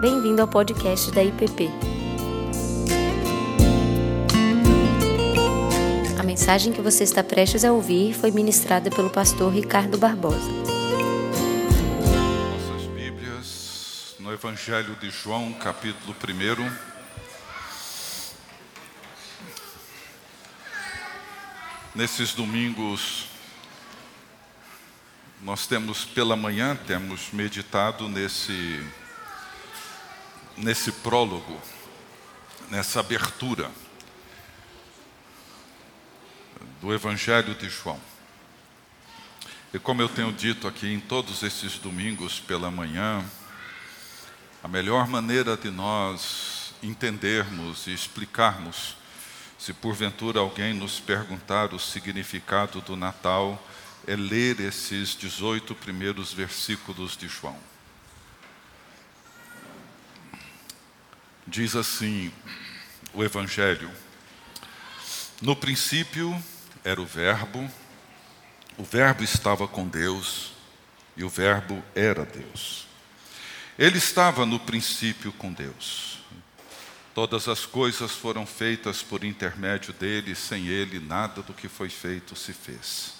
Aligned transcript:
Bem-vindo 0.00 0.40
ao 0.40 0.46
podcast 0.46 1.10
da 1.10 1.24
IPP. 1.24 1.68
A 6.16 6.22
mensagem 6.22 6.72
que 6.72 6.80
você 6.80 7.02
está 7.02 7.24
prestes 7.24 7.64
a 7.64 7.72
ouvir 7.72 8.14
foi 8.14 8.30
ministrada 8.30 8.90
pelo 8.90 9.10
pastor 9.10 9.52
Ricardo 9.52 9.98
Barbosa. 9.98 10.52
Nossas 12.00 12.86
Bíblias, 12.94 14.14
no 14.20 14.32
Evangelho 14.32 14.94
de 15.00 15.10
João, 15.10 15.52
capítulo 15.54 16.14
1. 16.14 16.72
Nesses 21.96 22.34
domingos, 22.34 23.26
nós 25.42 25.66
temos 25.66 26.04
pela 26.04 26.36
manhã, 26.36 26.78
temos 26.86 27.32
meditado 27.32 28.08
nesse, 28.08 28.80
nesse 30.58 30.90
prólogo, 30.90 31.60
nessa 32.68 33.00
abertura 33.00 33.70
do 36.80 36.92
Evangelho 36.92 37.54
de 37.54 37.68
João. 37.68 38.00
E 39.72 39.78
como 39.78 40.02
eu 40.02 40.08
tenho 40.08 40.32
dito 40.32 40.66
aqui 40.66 40.92
em 40.92 41.00
todos 41.00 41.42
esses 41.42 41.78
domingos 41.78 42.40
pela 42.40 42.70
manhã, 42.70 43.24
a 44.62 44.68
melhor 44.68 45.06
maneira 45.06 45.56
de 45.56 45.70
nós 45.70 46.72
entendermos 46.82 47.86
e 47.86 47.92
explicarmos, 47.92 48.96
se 49.58 49.72
porventura 49.72 50.40
alguém 50.40 50.72
nos 50.72 50.98
perguntar 50.98 51.74
o 51.74 51.78
significado 51.78 52.80
do 52.80 52.96
Natal, 52.96 53.62
é 54.06 54.16
ler 54.16 54.60
esses 54.60 55.16
18 55.16 55.74
primeiros 55.74 56.32
versículos 56.32 57.16
de 57.16 57.28
João. 57.28 57.58
Diz 61.48 61.74
assim 61.74 62.30
o 63.14 63.24
Evangelho: 63.24 63.90
No 65.40 65.56
princípio 65.56 66.36
era 66.84 67.00
o 67.00 67.06
Verbo, 67.06 67.70
o 68.76 68.84
Verbo 68.84 69.24
estava 69.24 69.66
com 69.66 69.88
Deus 69.88 70.52
e 71.16 71.24
o 71.24 71.28
Verbo 71.28 71.82
era 71.94 72.26
Deus. 72.26 72.86
Ele 73.78 73.96
estava 73.96 74.44
no 74.44 74.60
princípio 74.60 75.32
com 75.32 75.50
Deus. 75.50 76.18
Todas 77.14 77.48
as 77.48 77.64
coisas 77.64 78.12
foram 78.12 78.44
feitas 78.44 79.02
por 79.02 79.24
intermédio 79.24 79.94
dele, 79.94 80.34
sem 80.34 80.66
ele 80.66 81.00
nada 81.00 81.40
do 81.40 81.54
que 81.54 81.66
foi 81.66 81.88
feito 81.88 82.36
se 82.36 82.52
fez. 82.52 83.14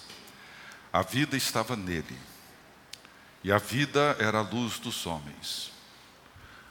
A 0.93 1.01
vida 1.01 1.35
estava 1.35 1.75
nele, 1.75 2.17
e 3.43 3.51
a 3.51 3.57
vida 3.57 4.15
era 4.19 4.37
a 4.37 4.43
luz 4.43 4.77
dos 4.77 5.07
homens. 5.07 5.78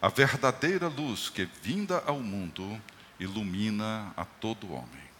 a 0.00 0.08
verdadeira 0.08 0.88
luz 0.88 1.28
que, 1.28 1.48
vinda 1.62 2.02
ao 2.06 2.20
mundo, 2.20 2.80
ilumina 3.18 4.12
a 4.16 4.24
todo 4.24 4.72
homem. 4.72 5.10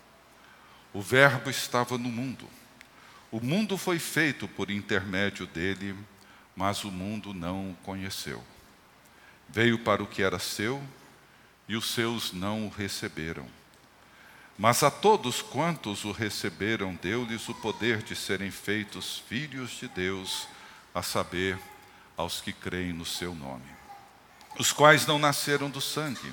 O 0.92 1.02
Verbo 1.02 1.50
estava 1.50 1.98
no 1.98 2.08
mundo. 2.08 2.48
O 3.30 3.40
mundo 3.40 3.76
foi 3.76 3.98
feito 3.98 4.48
por 4.48 4.70
intermédio 4.70 5.46
dele, 5.46 5.94
mas 6.56 6.82
o 6.82 6.90
mundo 6.90 7.32
não 7.34 7.70
o 7.70 7.76
conheceu. 7.82 8.42
Veio 9.48 9.78
para 9.78 10.02
o 10.02 10.06
que 10.06 10.22
era 10.22 10.38
seu 10.38 10.82
e 11.68 11.76
os 11.76 11.90
seus 11.90 12.32
não 12.32 12.66
o 12.66 12.70
receberam. 12.70 13.46
Mas 14.58 14.82
a 14.82 14.90
todos 14.90 15.40
quantos 15.40 16.04
o 16.04 16.12
receberam, 16.12 16.98
deu-lhes 17.00 17.48
o 17.48 17.54
poder 17.54 18.02
de 18.02 18.16
serem 18.16 18.50
feitos 18.50 19.22
filhos 19.28 19.70
de 19.70 19.88
Deus, 19.88 20.48
a 20.94 21.02
saber, 21.02 21.58
aos 22.16 22.40
que 22.40 22.52
creem 22.52 22.92
no 22.92 23.06
seu 23.06 23.34
nome. 23.34 23.79
Os 24.58 24.72
quais 24.72 25.06
não 25.06 25.18
nasceram 25.18 25.70
do 25.70 25.80
sangue, 25.80 26.32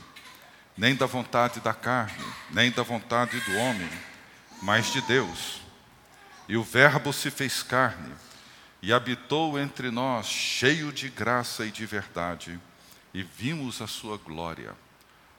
nem 0.78 0.96
da 0.96 1.06
vontade 1.06 1.60
da 1.60 1.74
carne, 1.74 2.24
nem 2.52 2.72
da 2.72 2.84
vontade 2.84 3.40
do 3.40 3.58
homem, 3.58 3.90
mas 4.62 4.92
de 4.92 5.02
Deus. 5.02 5.62
E 6.48 6.56
o 6.56 6.64
Verbo 6.64 7.12
se 7.12 7.32
fez 7.32 7.64
carne 7.64 8.14
e 8.82 8.94
habitou 8.94 9.60
entre 9.60 9.90
nós, 9.90 10.28
cheio 10.28 10.92
de 10.92 11.10
graça 11.10 11.66
e 11.66 11.72
de 11.72 11.86
verdade, 11.86 12.60
e 13.14 13.24
vimos 13.24 13.82
a 13.82 13.88
sua 13.88 14.18
glória, 14.18 14.76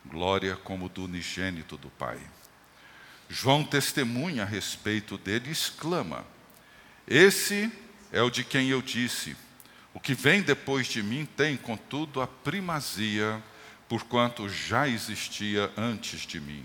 glória 0.04 0.56
como 0.56 0.88
do 0.88 1.04
unigênito 1.04 1.76
do 1.76 1.88
Pai. 1.90 2.18
João 3.28 3.62
testemunha 3.62 4.42
a 4.42 4.46
respeito 4.46 5.18
dele 5.18 5.48
e 5.48 5.52
exclama: 5.52 6.24
Esse 7.06 7.70
é 8.10 8.22
o 8.22 8.30
de 8.30 8.42
quem 8.42 8.68
eu 8.68 8.80
disse: 8.80 9.36
O 9.98 10.00
que 10.00 10.14
vem 10.14 10.40
depois 10.40 10.86
de 10.86 11.02
mim 11.02 11.26
tem, 11.36 11.58
contudo, 11.58 12.22
a 12.22 12.26
primazia, 12.28 13.42
porquanto 13.88 14.48
já 14.48 14.86
existia 14.88 15.68
antes 15.76 16.20
de 16.20 16.40
mim. 16.40 16.64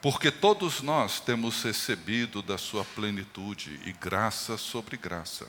Porque 0.00 0.30
todos 0.30 0.80
nós 0.80 1.20
temos 1.20 1.62
recebido 1.62 2.40
da 2.40 2.56
sua 2.56 2.82
plenitude 2.84 3.78
e 3.84 3.92
graça 3.92 4.56
sobre 4.56 4.96
graça 4.96 5.46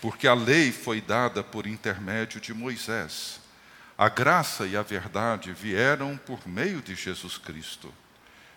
porque 0.00 0.28
a 0.28 0.34
lei 0.34 0.70
foi 0.70 1.00
dada 1.00 1.42
por 1.42 1.66
intermédio 1.66 2.40
de 2.40 2.54
Moisés. 2.54 3.40
A 3.96 4.08
graça 4.08 4.64
e 4.66 4.76
a 4.76 4.82
verdade 4.82 5.52
vieram 5.52 6.16
por 6.16 6.46
meio 6.46 6.80
de 6.80 6.94
Jesus 6.94 7.36
Cristo. 7.36 7.92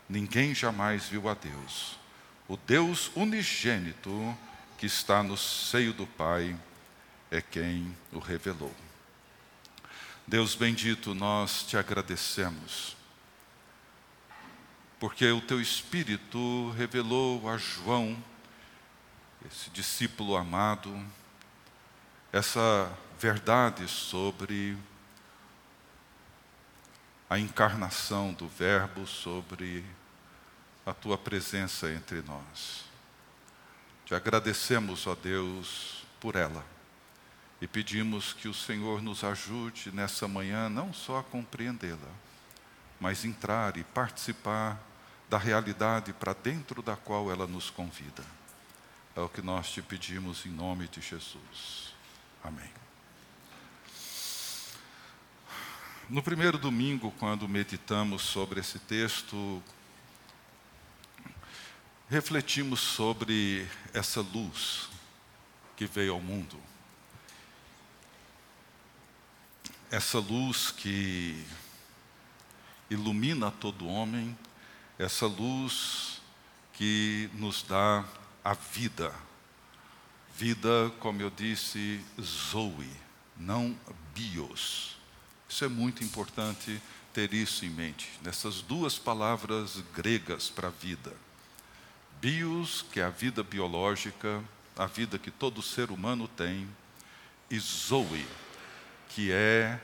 Ninguém 0.08 0.54
jamais 0.54 1.06
viu 1.06 1.28
a 1.28 1.34
Deus. 1.34 2.00
O 2.48 2.58
Deus 2.58 3.12
unigênito 3.16 4.38
que 4.78 4.86
está 4.86 5.24
no 5.24 5.36
seio 5.36 5.94
do 5.94 6.06
Pai 6.06 6.56
é 7.32 7.42
quem 7.42 7.96
o 8.12 8.20
revelou. 8.20 8.76
Deus 10.28 10.54
bendito, 10.54 11.16
nós 11.16 11.64
te 11.64 11.78
agradecemos, 11.78 12.96
porque 15.00 15.32
o 15.32 15.42
teu 15.42 15.62
Espírito 15.62 16.70
revelou 16.72 17.50
a 17.50 17.58
João, 17.58 18.22
esse 19.50 19.70
discípulo 19.70 20.36
amado, 20.36 20.94
essa 22.34 22.92
verdade 23.18 23.88
sobre 23.88 24.78
a 27.30 27.40
encarnação 27.40 28.34
do 28.34 28.48
Verbo, 28.48 29.08
sobre 29.08 29.86
a 30.86 30.94
tua 30.94 31.18
presença 31.18 31.92
entre 31.92 32.22
nós. 32.22 32.84
Te 34.06 34.14
agradecemos, 34.14 35.08
ó 35.08 35.16
Deus, 35.16 36.04
por 36.20 36.36
ela 36.36 36.64
e 37.62 37.68
pedimos 37.68 38.34
que 38.34 38.48
o 38.48 38.54
Senhor 38.54 39.04
nos 39.04 39.24
ajude 39.24 39.92
nessa 39.92 40.28
manhã 40.28 40.68
não 40.68 40.92
só 40.92 41.20
a 41.20 41.24
compreendê-la, 41.24 42.10
mas 43.00 43.24
entrar 43.24 43.78
e 43.78 43.84
participar 43.84 44.82
da 45.30 45.38
realidade 45.38 46.12
para 46.12 46.34
dentro 46.34 46.82
da 46.82 46.96
qual 46.96 47.32
ela 47.32 47.46
nos 47.46 47.70
convida. 47.70 48.26
É 49.16 49.22
o 49.22 49.30
que 49.30 49.44
nós 49.44 49.70
te 49.70 49.82
pedimos 49.82 50.46
em 50.46 50.50
nome 50.50 50.88
de 50.88 51.02
Jesus. 51.02 51.94
Amém. 52.44 52.70
No 56.10 56.24
primeiro 56.24 56.58
domingo, 56.58 57.14
quando 57.20 57.48
meditamos 57.48 58.24
sobre 58.24 58.60
esse 58.60 58.80
texto, 58.80 59.62
refletimos 62.10 62.80
sobre 62.80 63.68
essa 63.94 64.20
luz 64.20 64.90
que 65.78 65.86
veio 65.86 66.14
ao 66.14 66.20
mundo. 66.20 66.71
Essa 69.92 70.18
luz 70.18 70.72
que 70.72 71.46
ilumina 72.90 73.52
todo 73.52 73.88
homem, 73.88 74.36
essa 74.98 75.28
luz 75.28 76.22
que 76.74 77.30
nos 77.36 77.62
dá 77.62 78.04
a 78.44 78.54
vida 78.54 79.14
Vida, 80.42 80.92
como 81.00 81.22
eu 81.22 81.30
disse, 81.30 82.04
zoe, 82.20 82.90
não 83.38 83.78
bios. 84.16 84.98
Isso 85.48 85.64
é 85.64 85.68
muito 85.68 86.04
importante 86.04 86.82
ter 87.14 87.34
isso 87.34 87.64
em 87.64 87.70
mente, 87.70 88.10
nessas 88.24 88.62
duas 88.62 88.98
palavras 88.98 89.84
gregas 89.94 90.50
para 90.50 90.70
vida. 90.70 91.14
Bios, 92.20 92.84
que 92.92 93.00
é 93.00 93.04
a 93.04 93.12
vida 93.12 93.44
biológica, 93.44 94.44
a 94.76 94.88
vida 94.88 95.20
que 95.20 95.30
todo 95.30 95.62
ser 95.62 95.92
humano 95.92 96.28
tem, 96.28 96.68
e 97.48 97.60
zoe, 97.60 98.26
que 99.14 99.32
é 99.32 99.80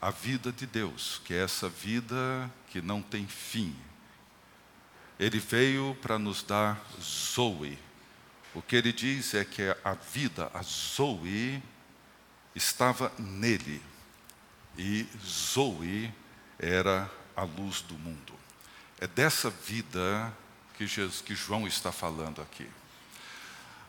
a 0.00 0.10
vida 0.10 0.50
de 0.50 0.66
Deus, 0.66 1.20
que 1.24 1.32
é 1.32 1.44
essa 1.44 1.68
vida 1.68 2.50
que 2.70 2.82
não 2.82 3.00
tem 3.00 3.26
fim. 3.26 3.74
Ele 5.18 5.38
veio 5.38 5.96
para 6.02 6.18
nos 6.18 6.42
dar 6.42 6.84
Zoe. 7.00 7.78
O 8.52 8.60
que 8.60 8.74
ele 8.74 8.92
diz 8.92 9.34
é 9.34 9.44
que 9.44 9.62
a 9.84 9.94
vida, 9.94 10.50
a 10.52 10.62
Zoe, 10.62 11.62
estava 12.54 13.12
nele. 13.18 13.80
E 14.76 15.06
Zoe 15.24 16.12
era 16.58 17.08
a 17.36 17.42
luz 17.44 17.82
do 17.82 17.94
mundo. 17.94 18.34
É 18.98 19.06
dessa 19.06 19.50
vida 19.50 20.32
que, 20.76 20.86
Jesus, 20.86 21.20
que 21.20 21.34
João 21.34 21.66
está 21.66 21.92
falando 21.92 22.42
aqui. 22.42 22.68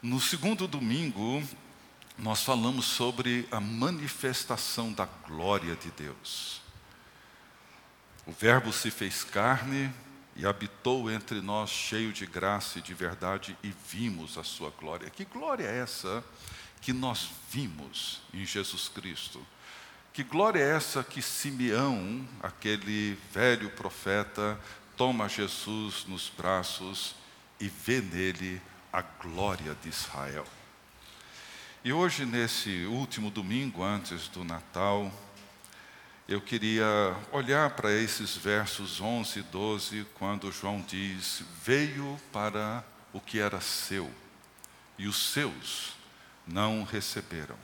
No 0.01 0.19
segundo 0.19 0.67
domingo, 0.67 1.41
nós 2.17 2.43
falamos 2.43 2.85
sobre 2.85 3.47
a 3.51 3.59
manifestação 3.59 4.91
da 4.93 5.05
glória 5.05 5.75
de 5.75 5.91
Deus. 5.91 6.61
O 8.25 8.31
Verbo 8.31 8.71
se 8.71 8.91
fez 8.91 9.23
carne 9.23 9.91
e 10.35 10.45
habitou 10.45 11.11
entre 11.11 11.41
nós, 11.41 11.69
cheio 11.69 12.13
de 12.13 12.25
graça 12.25 12.79
e 12.79 12.81
de 12.81 12.93
verdade, 12.93 13.57
e 13.63 13.73
vimos 13.87 14.37
a 14.37 14.43
sua 14.43 14.71
glória. 14.71 15.09
Que 15.09 15.25
glória 15.25 15.65
é 15.65 15.79
essa 15.79 16.23
que 16.81 16.93
nós 16.93 17.29
vimos 17.49 18.21
em 18.33 18.45
Jesus 18.45 18.87
Cristo? 18.87 19.45
Que 20.13 20.23
glória 20.23 20.59
é 20.59 20.75
essa 20.75 21.03
que 21.03 21.21
Simeão, 21.21 22.27
aquele 22.41 23.17
velho 23.31 23.69
profeta, 23.71 24.59
toma 24.95 25.27
Jesus 25.27 26.05
nos 26.07 26.29
braços 26.29 27.15
e 27.59 27.67
vê 27.67 27.99
nele 27.99 28.61
a 28.91 29.01
glória 29.01 29.75
de 29.81 29.89
Israel? 29.89 30.45
E 31.85 31.91
hoje, 31.91 32.25
nesse 32.25 32.85
último 32.85 33.29
domingo 33.29 33.83
antes 33.83 34.29
do 34.29 34.41
Natal, 34.41 35.11
eu 36.29 36.39
queria 36.39 36.85
olhar 37.29 37.71
para 37.71 37.91
esses 37.91 38.37
versos 38.37 39.01
11 39.01 39.39
e 39.39 39.43
12, 39.43 40.07
quando 40.13 40.49
João 40.49 40.79
diz: 40.79 41.43
Veio 41.61 42.17
para 42.31 42.85
o 43.11 43.19
que 43.19 43.37
era 43.37 43.59
seu, 43.59 44.09
e 44.97 45.07
os 45.07 45.33
seus 45.33 45.91
não 46.47 46.79
o 46.79 46.85
receberam. 46.85 47.57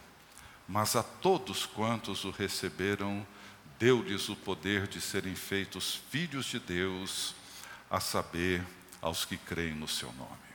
Mas 0.68 0.98
a 0.98 1.02
todos 1.04 1.66
quantos 1.66 2.26
o 2.26 2.30
receberam, 2.30 3.26
deu-lhes 3.80 4.28
o 4.28 4.36
poder 4.36 4.86
de 4.86 5.00
serem 5.00 5.34
feitos 5.34 6.02
filhos 6.12 6.48
de 6.48 6.60
Deus, 6.60 7.34
a 7.90 8.02
saber, 8.02 8.66
aos 9.02 9.24
que 9.24 9.38
creem 9.38 9.76
no 9.76 9.88
seu 9.88 10.12
nome. 10.12 10.49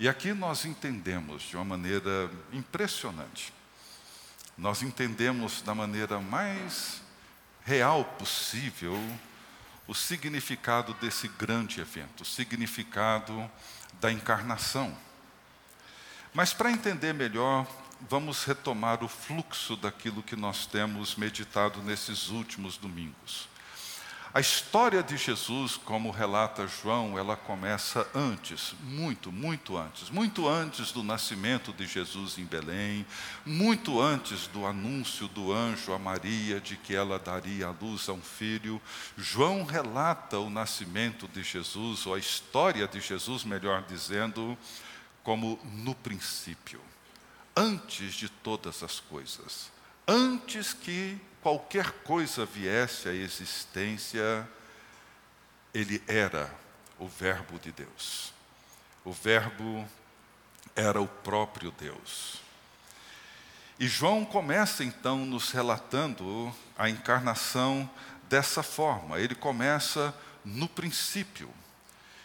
E 0.00 0.08
aqui 0.08 0.32
nós 0.32 0.64
entendemos 0.64 1.42
de 1.42 1.56
uma 1.56 1.64
maneira 1.64 2.30
impressionante. 2.52 3.52
Nós 4.56 4.82
entendemos 4.82 5.60
da 5.62 5.74
maneira 5.74 6.20
mais 6.20 7.02
real 7.64 8.04
possível 8.04 8.96
o 9.88 9.94
significado 9.94 10.94
desse 10.94 11.26
grande 11.26 11.80
evento, 11.80 12.20
o 12.20 12.26
significado 12.26 13.50
da 14.00 14.12
encarnação. 14.12 14.96
Mas 16.32 16.52
para 16.52 16.70
entender 16.70 17.12
melhor, 17.12 17.66
vamos 18.08 18.44
retomar 18.44 19.02
o 19.02 19.08
fluxo 19.08 19.76
daquilo 19.76 20.22
que 20.22 20.36
nós 20.36 20.66
temos 20.66 21.16
meditado 21.16 21.82
nesses 21.82 22.28
últimos 22.28 22.76
domingos. 22.76 23.48
A 24.38 24.40
história 24.40 25.02
de 25.02 25.16
Jesus, 25.16 25.76
como 25.76 26.12
relata 26.12 26.64
João, 26.68 27.18
ela 27.18 27.36
começa 27.36 28.08
antes, 28.14 28.72
muito, 28.84 29.32
muito 29.32 29.76
antes, 29.76 30.10
muito 30.10 30.46
antes 30.46 30.92
do 30.92 31.02
nascimento 31.02 31.72
de 31.72 31.88
Jesus 31.88 32.38
em 32.38 32.44
Belém, 32.44 33.04
muito 33.44 34.00
antes 34.00 34.46
do 34.46 34.64
anúncio 34.64 35.26
do 35.26 35.52
anjo 35.52 35.92
a 35.92 35.98
Maria 35.98 36.60
de 36.60 36.76
que 36.76 36.94
ela 36.94 37.18
daria 37.18 37.66
a 37.66 37.74
luz 37.82 38.08
a 38.08 38.12
um 38.12 38.22
filho. 38.22 38.80
João 39.16 39.64
relata 39.64 40.38
o 40.38 40.48
nascimento 40.48 41.26
de 41.26 41.42
Jesus, 41.42 42.06
ou 42.06 42.14
a 42.14 42.18
história 42.20 42.86
de 42.86 43.00
Jesus, 43.00 43.42
melhor 43.42 43.82
dizendo, 43.88 44.56
como 45.24 45.58
no 45.64 45.96
princípio, 45.96 46.80
antes 47.56 48.14
de 48.14 48.28
todas 48.28 48.84
as 48.84 49.00
coisas, 49.00 49.72
antes 50.06 50.72
que 50.72 51.18
qualquer 51.48 51.90
coisa 52.04 52.44
viesse 52.44 53.08
à 53.08 53.14
existência, 53.14 54.46
ele 55.72 56.02
era 56.06 56.54
o 56.98 57.08
Verbo 57.08 57.58
de 57.58 57.72
Deus. 57.72 58.34
O 59.02 59.12
Verbo 59.12 59.88
era 60.76 61.00
o 61.00 61.08
próprio 61.08 61.70
Deus. 61.70 62.42
E 63.80 63.88
João 63.88 64.26
começa 64.26 64.84
então 64.84 65.24
nos 65.24 65.50
relatando 65.50 66.54
a 66.76 66.90
encarnação 66.90 67.88
dessa 68.28 68.62
forma. 68.62 69.18
Ele 69.18 69.34
começa 69.34 70.14
no 70.44 70.68
princípio. 70.68 71.48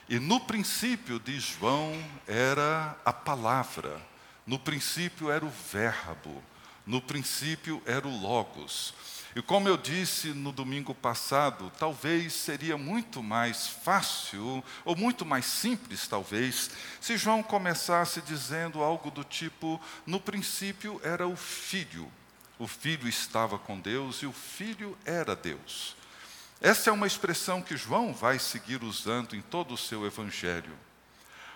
E 0.09 0.19
no 0.19 0.41
princípio 0.41 1.17
de 1.17 1.39
João 1.39 1.93
era 2.27 2.97
a 3.05 3.13
palavra, 3.13 4.01
no 4.45 4.59
princípio 4.59 5.31
era 5.31 5.45
o 5.45 5.49
Verbo, 5.49 6.43
no 6.85 7.01
princípio 7.01 7.81
era 7.85 8.05
o 8.05 8.19
Logos. 8.21 9.12
E 9.35 9.41
como 9.41 9.67
eu 9.67 9.77
disse 9.77 10.27
no 10.27 10.51
domingo 10.51 10.93
passado, 10.93 11.71
talvez 11.79 12.33
seria 12.33 12.77
muito 12.77 13.23
mais 13.23 13.67
fácil, 13.67 14.63
ou 14.85 14.95
muito 14.95 15.25
mais 15.25 15.45
simples, 15.45 16.07
talvez, 16.07 16.69
se 17.01 17.17
João 17.17 17.41
começasse 17.41 18.21
dizendo 18.21 18.83
algo 18.83 19.09
do 19.09 19.23
tipo: 19.23 19.81
no 20.05 20.19
princípio 20.19 21.01
era 21.03 21.27
o 21.27 21.35
Filho, 21.35 22.11
o 22.59 22.67
Filho 22.67 23.07
estava 23.07 23.57
com 23.57 23.79
Deus 23.79 24.17
e 24.17 24.27
o 24.27 24.31
Filho 24.31 24.95
era 25.03 25.35
Deus. 25.35 25.95
Essa 26.61 26.91
é 26.91 26.93
uma 26.93 27.07
expressão 27.07 27.61
que 27.61 27.75
João 27.75 28.13
vai 28.13 28.37
seguir 28.37 28.83
usando 28.83 29.35
em 29.35 29.41
todo 29.41 29.73
o 29.73 29.77
seu 29.77 30.05
evangelho. 30.05 30.71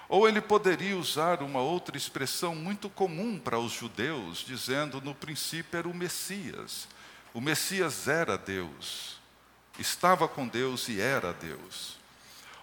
Ou 0.10 0.28
ele 0.28 0.42
poderia 0.42 0.98
usar 0.98 1.44
uma 1.44 1.60
outra 1.60 1.96
expressão 1.96 2.56
muito 2.56 2.90
comum 2.90 3.38
para 3.38 3.60
os 3.60 3.72
judeus, 3.72 4.40
dizendo: 4.40 5.00
no 5.00 5.14
princípio 5.14 5.78
era 5.78 5.88
o 5.88 5.94
Messias. 5.94 6.88
O 7.38 7.40
Messias 7.40 8.08
era 8.08 8.36
Deus, 8.36 9.20
estava 9.78 10.28
com 10.28 10.48
Deus 10.48 10.90
e 10.90 11.00
era 11.00 11.32
Deus. 11.32 11.96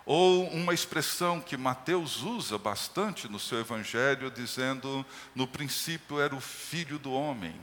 Ou 0.04 0.48
uma 0.48 0.74
expressão 0.74 1.40
que 1.40 1.56
Mateus 1.56 2.22
usa 2.22 2.58
bastante 2.58 3.28
no 3.28 3.38
seu 3.38 3.60
evangelho, 3.60 4.32
dizendo: 4.32 5.06
no 5.32 5.46
princípio 5.46 6.20
era 6.20 6.34
o 6.34 6.40
filho 6.40 6.98
do 6.98 7.12
homem. 7.12 7.54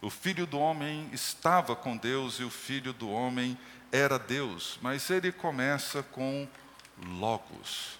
O 0.00 0.08
filho 0.08 0.46
do 0.46 0.58
homem 0.58 1.10
estava 1.12 1.76
com 1.76 1.94
Deus 1.94 2.40
e 2.40 2.44
o 2.44 2.48
filho 2.48 2.94
do 2.94 3.10
homem 3.10 3.58
era 3.92 4.18
Deus. 4.18 4.78
Mas 4.80 5.10
ele 5.10 5.32
começa 5.32 6.02
com 6.04 6.48
Logos. 7.18 7.98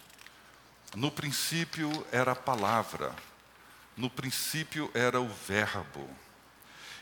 No 0.94 1.10
princípio 1.10 1.90
era 2.10 2.32
a 2.32 2.34
palavra, 2.34 3.14
no 3.94 4.08
princípio 4.08 4.90
era 4.94 5.20
o 5.20 5.28
Verbo. 5.28 6.08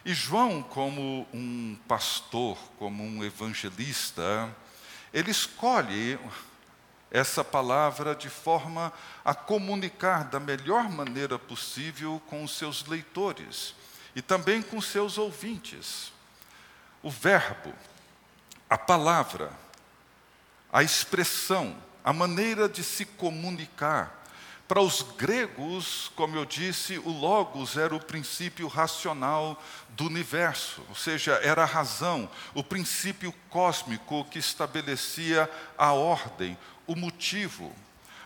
E 0.04 0.12
João, 0.12 0.62
como 0.62 1.26
um 1.32 1.78
pastor, 1.88 2.58
como 2.78 3.02
um 3.02 3.24
evangelista, 3.24 4.54
ele 5.12 5.30
escolhe 5.30 6.18
essa 7.10 7.44
palavra 7.44 8.14
de 8.14 8.28
forma 8.28 8.92
a 9.24 9.34
comunicar 9.34 10.24
da 10.24 10.38
melhor 10.38 10.90
maneira 10.90 11.38
possível 11.38 12.20
com 12.28 12.42
os 12.44 12.58
seus 12.58 12.84
leitores 12.84 13.74
e 14.14 14.20
também 14.20 14.60
com 14.60 14.80
seus 14.80 15.16
ouvintes. 15.16 16.12
O 17.02 17.10
verbo, 17.10 17.72
a 18.68 18.76
palavra, 18.76 19.52
a 20.72 20.82
expressão, 20.82 21.76
a 22.04 22.12
maneira 22.12 22.68
de 22.68 22.82
se 22.82 23.06
comunicar, 23.06 24.23
para 24.66 24.80
os 24.80 25.02
gregos, 25.02 26.10
como 26.16 26.36
eu 26.36 26.44
disse, 26.44 26.98
o 26.98 27.10
Logos 27.10 27.76
era 27.76 27.94
o 27.94 28.00
princípio 28.00 28.66
racional 28.66 29.62
do 29.90 30.06
universo, 30.06 30.82
ou 30.88 30.94
seja, 30.94 31.34
era 31.42 31.62
a 31.62 31.66
razão, 31.66 32.28
o 32.54 32.64
princípio 32.64 33.32
cósmico 33.50 34.24
que 34.24 34.38
estabelecia 34.38 35.50
a 35.76 35.92
ordem, 35.92 36.56
o 36.86 36.96
motivo. 36.96 37.72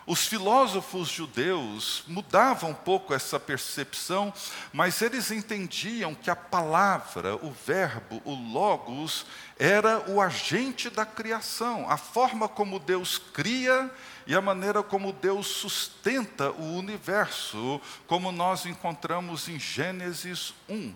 Os 0.07 0.26
filósofos 0.26 1.09
judeus 1.09 2.02
mudavam 2.07 2.71
um 2.71 2.75
pouco 2.75 3.12
essa 3.12 3.38
percepção, 3.38 4.33
mas 4.73 5.02
eles 5.02 5.30
entendiam 5.30 6.14
que 6.14 6.30
a 6.30 6.37
palavra, 6.37 7.37
o 7.45 7.50
verbo, 7.50 8.23
o 8.25 8.33
logos, 8.33 9.26
era 9.59 10.09
o 10.09 10.18
agente 10.18 10.88
da 10.88 11.04
criação, 11.04 11.90
a 11.90 11.99
forma 11.99 12.49
como 12.49 12.78
Deus 12.78 13.18
cria 13.18 13.90
e 14.28 14.35
a 14.35 14.42
maneira 14.42 14.82
como 14.82 15.11
Deus 15.11 15.47
sustenta 15.47 16.50
o 16.50 16.76
universo, 16.76 17.80
como 18.06 18.30
nós 18.30 18.66
encontramos 18.66 19.49
em 19.49 19.58
Gênesis 19.58 20.52
1. 20.68 20.94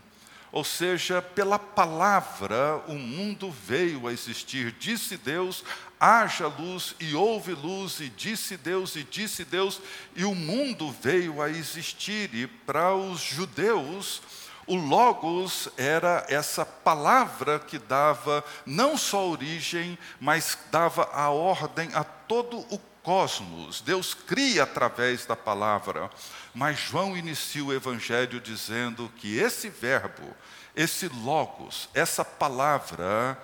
Ou 0.52 0.62
seja, 0.62 1.22
pela 1.22 1.58
palavra 1.58 2.84
o 2.86 2.92
mundo 2.92 3.50
veio 3.50 4.06
a 4.06 4.12
existir. 4.12 4.72
Disse 4.78 5.16
Deus: 5.16 5.64
haja 5.98 6.46
luz, 6.46 6.94
e 7.00 7.14
houve 7.14 7.54
luz, 7.54 8.00
e 8.00 8.10
disse 8.10 8.58
Deus, 8.58 8.96
e 8.96 9.02
disse 9.02 9.46
Deus, 9.46 9.80
e 10.14 10.26
o 10.26 10.34
mundo 10.34 10.94
veio 11.00 11.40
a 11.40 11.48
existir. 11.48 12.34
E 12.34 12.46
para 12.46 12.94
os 12.94 13.18
judeus, 13.18 14.20
O 14.66 14.76
Logos 14.76 15.68
era 15.76 16.24
essa 16.28 16.64
palavra 16.64 17.58
que 17.58 17.78
dava 17.78 18.44
não 18.64 18.96
só 18.96 19.28
origem, 19.28 19.98
mas 20.20 20.56
dava 20.70 21.08
a 21.12 21.30
ordem 21.30 21.90
a 21.94 22.04
todo 22.04 22.58
o 22.70 22.78
cosmos. 23.02 23.80
Deus 23.80 24.14
cria 24.14 24.62
através 24.62 25.26
da 25.26 25.37
palavra. 25.37 26.11
Mas 26.54 26.78
João 26.78 27.16
inicia 27.16 27.64
o 27.64 27.73
evangelho 27.73 28.40
dizendo 28.40 29.12
que 29.16 29.37
esse 29.38 29.68
verbo, 29.68 30.35
esse 30.75 31.09
Logos, 31.09 31.88
essa 31.94 32.25
palavra 32.25 33.38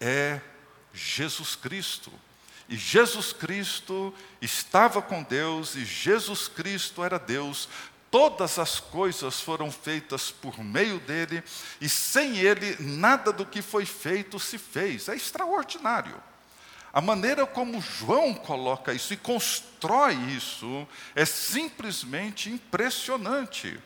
é 0.00 0.40
Jesus 0.92 1.54
Cristo. 1.54 2.12
E 2.68 2.76
Jesus 2.76 3.32
Cristo 3.32 4.14
estava 4.40 5.02
com 5.02 5.22
Deus 5.22 5.74
e 5.74 5.84
Jesus 5.84 6.48
Cristo 6.48 7.04
era 7.04 7.18
Deus. 7.18 7.68
Todas 8.10 8.58
as 8.58 8.78
coisas 8.78 9.40
foram 9.40 9.70
feitas 9.70 10.30
por 10.30 10.62
meio 10.62 11.00
dele 11.00 11.42
e 11.80 11.88
sem 11.88 12.38
ele 12.38 12.76
nada 12.78 13.32
do 13.32 13.46
que 13.46 13.62
foi 13.62 13.86
feito 13.86 14.38
se 14.38 14.58
fez. 14.58 15.08
É 15.08 15.16
extraordinário. 15.16 16.31
A 16.92 17.00
maneira 17.00 17.46
como 17.46 17.80
João 17.80 18.34
coloca 18.34 18.92
isso 18.92 19.14
e 19.14 19.16
constrói 19.16 20.14
isso 20.36 20.86
é 21.14 21.24
simplesmente 21.24 22.50
impressionante. 22.50 23.80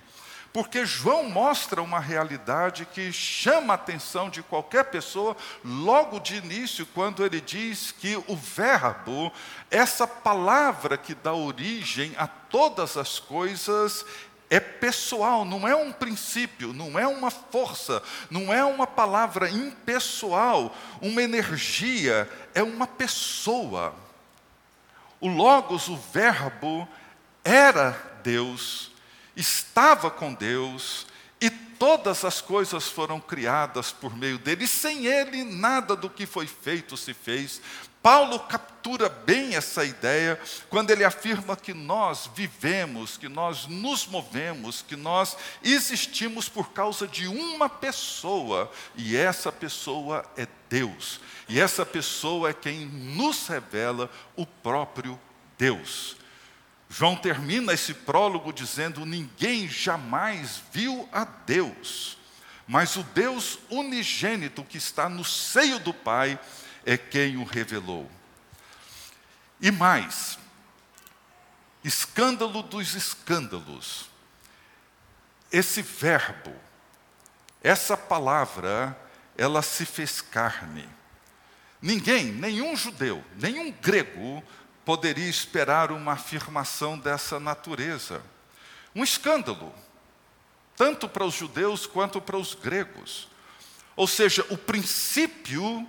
Porque 0.53 0.87
João 0.87 1.29
mostra 1.29 1.83
uma 1.83 2.01
realidade 2.01 2.87
que 2.87 3.13
chama 3.13 3.75
a 3.75 3.77
atenção 3.77 4.31
de 4.31 4.43
qualquer 4.43 4.87
pessoa 4.87 5.37
logo 5.63 6.19
de 6.19 6.37
início, 6.37 6.87
quando 6.95 7.25
ele 7.25 7.43
diz 7.43 7.93
que 7.93 8.17
o 8.27 8.35
Verbo, 8.35 9.31
essa 9.71 10.07
palavra 10.07 10.97
que 10.97 11.15
dá 11.15 11.35
origem 11.35 12.15
a 12.17 12.27
todas 12.27 12.97
as 12.97 13.19
coisas, 13.19 14.05
é 14.49 14.61
pessoal, 14.61 15.45
não 15.45 15.67
é 15.67 15.75
um 15.75 15.93
princípio, 15.93 16.73
não 16.73 16.99
é 16.99 17.07
uma 17.07 17.31
força, 17.31 18.03
não 18.31 18.53
é 18.53 18.65
uma 18.65 18.87
palavra 18.87 19.50
impessoal, 19.50 20.75
uma 21.00 21.23
energia, 21.23 22.31
é 22.55 22.62
uma 22.62 22.87
pessoa. 22.87 23.95
O 25.21 25.29
Logos, 25.29 25.88
o 25.88 25.97
Verbo, 25.97 26.88
era 27.45 27.91
Deus 28.23 28.97
estava 29.37 30.11
com 30.11 30.33
Deus 30.33 31.07
e 31.41 31.50
todas 31.50 32.25
as 32.25 32.41
coisas 32.41 32.88
foram 32.88 33.21
criadas 33.21 33.93
por 33.93 34.17
meio 34.17 34.38
dele, 34.38 34.65
e 34.65 34.69
sem 34.69 35.07
ele 35.07 35.45
nada 35.45 35.95
do 35.95 36.09
que 36.09 36.25
foi 36.25 36.47
feito 36.47 36.97
se 36.97 37.12
fez. 37.12 37.61
Paulo 38.03 38.38
captura 38.38 39.09
bem 39.09 39.57
essa 39.57 39.85
ideia 39.85 40.38
quando 40.69 40.91
ele 40.91 41.05
afirma 41.05 41.57
que 41.57 41.75
nós 41.75 42.31
vivemos, 42.35 43.17
que 43.17 43.29
nós 43.29 43.67
nos 43.67 44.07
movemos, 44.07 44.81
que 44.81 44.95
nós 44.95 45.37
existimos 45.62 46.49
por 46.49 46.71
causa 46.71 47.07
de 47.09 47.26
uma 47.26 47.69
pessoa, 47.69 48.71
e 48.95 49.17
essa 49.17 49.50
pessoa 49.50 50.25
é 50.37 50.47
Deus, 50.69 51.21
e 51.49 51.59
essa 51.59 51.85
pessoa 51.85 52.50
é 52.50 52.55
quem 52.55 52.87
nos 52.87 53.49
revela 53.49 54.09
o 54.37 54.47
próprio 54.47 55.19
Deus. 55.59 56.17
João 56.88 57.17
termina 57.17 57.73
esse 57.73 57.93
prólogo 57.93 58.53
dizendo: 58.53 59.05
Ninguém 59.05 59.69
jamais 59.69 60.62
viu 60.73 61.09
a 61.11 61.25
Deus, 61.25 62.17
mas 62.67 62.97
o 62.97 63.03
Deus 63.03 63.59
unigênito 63.69 64.62
que 64.62 64.79
está 64.79 65.09
no 65.09 65.25
seio 65.25 65.79
do 65.81 65.93
Pai 65.93 66.38
é 66.87 66.97
quem 66.97 67.37
o 67.37 67.43
revelou. 67.43 68.09
E 69.61 69.73
mais, 69.73 70.38
escândalo 71.83 72.62
dos 72.62 72.95
escândalos, 72.95 74.09
esse 75.50 75.83
verbo, 75.83 76.55
essa 77.62 77.97
palavra, 77.97 78.97
ela 79.37 79.62
se 79.62 79.85
fez 79.85 80.21
carne. 80.21 80.88
Ninguém, 81.83 82.26
nenhum 82.26 82.76
judeu, 82.76 83.25
nenhum 83.35 83.73
grego, 83.73 84.43
poderia 84.85 85.28
esperar 85.28 85.90
uma 85.90 86.12
afirmação 86.12 86.97
dessa 86.97 87.40
natureza. 87.40 88.23
Um 88.95 89.02
escândalo, 89.02 89.75
tanto 90.76 91.09
para 91.09 91.25
os 91.25 91.35
judeus 91.35 91.87
quanto 91.87 92.21
para 92.21 92.37
os 92.37 92.55
gregos. 92.55 93.28
Ou 93.97 94.07
seja, 94.07 94.47
o 94.50 94.57
princípio 94.57 95.88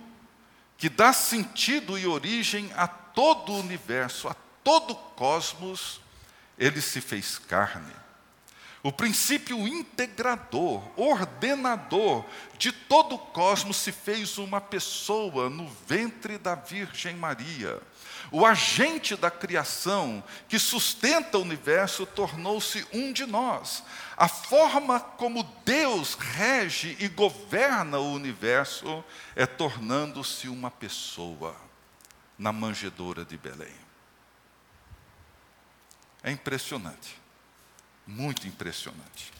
que 0.78 0.88
dá 0.88 1.12
sentido 1.12 1.98
e 1.98 2.06
origem 2.06 2.70
a 2.76 2.86
todo 2.86 3.52
o 3.52 3.60
universo, 3.60 4.28
a 4.28 4.36
todo 4.62 4.92
o 4.92 4.96
cosmos, 4.96 6.00
ele 6.56 6.80
se 6.80 7.00
fez 7.00 7.36
carne. 7.36 7.92
O 8.82 8.92
princípio 8.92 9.66
integrador, 9.66 10.82
ordenador 10.96 12.24
de 12.56 12.70
todo 12.70 13.16
o 13.16 13.18
cosmos 13.18 13.76
se 13.76 13.90
fez 13.90 14.38
uma 14.38 14.60
pessoa 14.60 15.50
no 15.50 15.66
ventre 15.86 16.38
da 16.38 16.54
Virgem 16.54 17.16
Maria. 17.16 17.82
O 18.30 18.46
agente 18.46 19.16
da 19.16 19.30
criação 19.30 20.22
que 20.48 20.58
sustenta 20.58 21.38
o 21.38 21.42
universo 21.42 22.06
tornou-se 22.06 22.86
um 22.92 23.12
de 23.12 23.26
nós. 23.26 23.82
A 24.16 24.28
forma 24.28 25.00
como 25.00 25.42
Deus 25.64 26.14
rege 26.14 26.96
e 27.00 27.08
governa 27.08 27.98
o 27.98 28.12
universo 28.12 29.04
é 29.34 29.44
tornando-se 29.44 30.48
uma 30.48 30.70
pessoa 30.70 31.56
na 32.38 32.52
manjedoura 32.52 33.24
de 33.24 33.36
Belém. 33.36 33.74
É 36.22 36.30
impressionante, 36.30 37.17
muito 38.08 38.48
impressionante. 38.48 39.30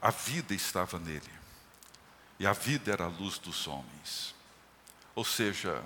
A 0.00 0.10
vida 0.10 0.52
estava 0.52 0.98
nele 0.98 1.32
e 2.38 2.46
a 2.46 2.52
vida 2.52 2.92
era 2.92 3.04
a 3.04 3.08
luz 3.08 3.38
dos 3.38 3.66
homens. 3.66 4.34
Ou 5.14 5.24
seja, 5.24 5.82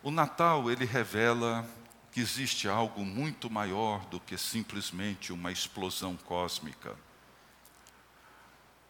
o 0.00 0.12
Natal 0.12 0.70
ele 0.70 0.84
revela 0.84 1.68
que 2.12 2.20
existe 2.20 2.68
algo 2.68 3.04
muito 3.04 3.50
maior 3.50 4.04
do 4.06 4.20
que 4.20 4.38
simplesmente 4.38 5.32
uma 5.32 5.50
explosão 5.50 6.16
cósmica. 6.16 6.94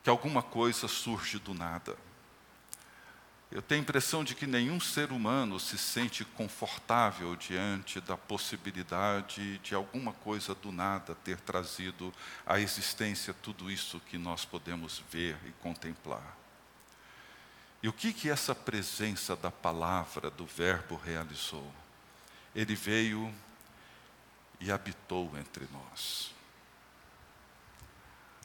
Que 0.04 0.10
alguma 0.10 0.42
coisa 0.42 0.86
surge 0.86 1.38
do 1.38 1.54
nada. 1.54 1.96
Eu 3.56 3.62
tenho 3.62 3.80
a 3.80 3.84
impressão 3.84 4.22
de 4.22 4.34
que 4.34 4.46
nenhum 4.46 4.78
ser 4.78 5.10
humano 5.10 5.58
se 5.58 5.78
sente 5.78 6.26
confortável 6.26 7.34
diante 7.34 8.02
da 8.02 8.14
possibilidade 8.14 9.56
de 9.60 9.74
alguma 9.74 10.12
coisa 10.12 10.54
do 10.54 10.70
nada 10.70 11.14
ter 11.24 11.40
trazido 11.40 12.12
à 12.44 12.60
existência 12.60 13.32
tudo 13.32 13.70
isso 13.70 13.98
que 13.98 14.18
nós 14.18 14.44
podemos 14.44 15.02
ver 15.10 15.38
e 15.46 15.52
contemplar. 15.62 16.36
E 17.82 17.88
o 17.88 17.94
que 17.94 18.12
que 18.12 18.28
essa 18.28 18.54
presença 18.54 19.34
da 19.34 19.50
palavra, 19.50 20.28
do 20.30 20.44
Verbo 20.44 21.00
realizou? 21.02 21.72
Ele 22.54 22.74
veio 22.74 23.34
e 24.60 24.70
habitou 24.70 25.32
entre 25.38 25.66
nós. 25.72 26.30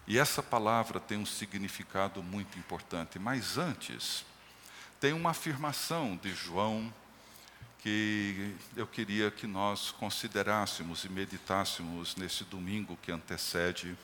E 0.08 0.18
essa 0.18 0.42
palavra 0.42 1.02
tem 1.02 1.18
um 1.18 1.26
significado 1.26 2.24
muito 2.24 2.58
importante, 2.58 3.20
mas 3.20 3.58
antes, 3.58 4.31
tem 5.02 5.14
uma 5.14 5.32
afirmação 5.32 6.16
de 6.16 6.32
João 6.32 6.94
que 7.80 8.56
eu 8.78 8.86
queria 8.86 9.32
que 9.32 9.48
nós 9.48 9.90
considerássemos 9.90 11.04
e 11.04 11.10
meditássemos 11.10 12.16
nesse 12.16 12.44
domingo 12.44 12.96
que 13.02 13.12
antecede 13.12 13.98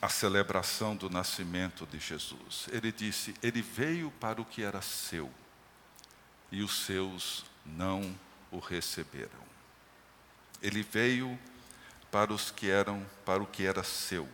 a 0.00 0.08
celebração 0.08 0.96
do 0.96 1.10
nascimento 1.10 1.84
de 1.84 1.98
Jesus. 1.98 2.66
Ele 2.72 2.90
disse: 2.90 3.34
Ele 3.42 3.60
veio 3.60 4.10
para 4.12 4.40
o 4.40 4.44
que 4.44 4.62
era 4.62 4.80
seu, 4.80 5.30
e 6.50 6.62
os 6.62 6.86
seus 6.86 7.44
não 7.66 8.18
o 8.50 8.58
receberam. 8.58 9.46
Ele 10.62 10.82
veio 10.82 11.38
para 12.10 12.32
os 12.32 12.50
que 12.50 12.70
eram 12.70 13.04
para 13.26 13.42
o 13.42 13.46
que 13.46 13.66
era 13.66 13.84
seu, 13.84 14.26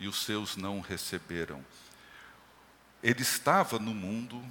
e 0.00 0.08
os 0.08 0.22
seus 0.22 0.56
não 0.56 0.78
o 0.78 0.80
receberam. 0.80 1.62
Ele 3.02 3.22
estava 3.22 3.78
no 3.78 3.94
mundo, 3.94 4.42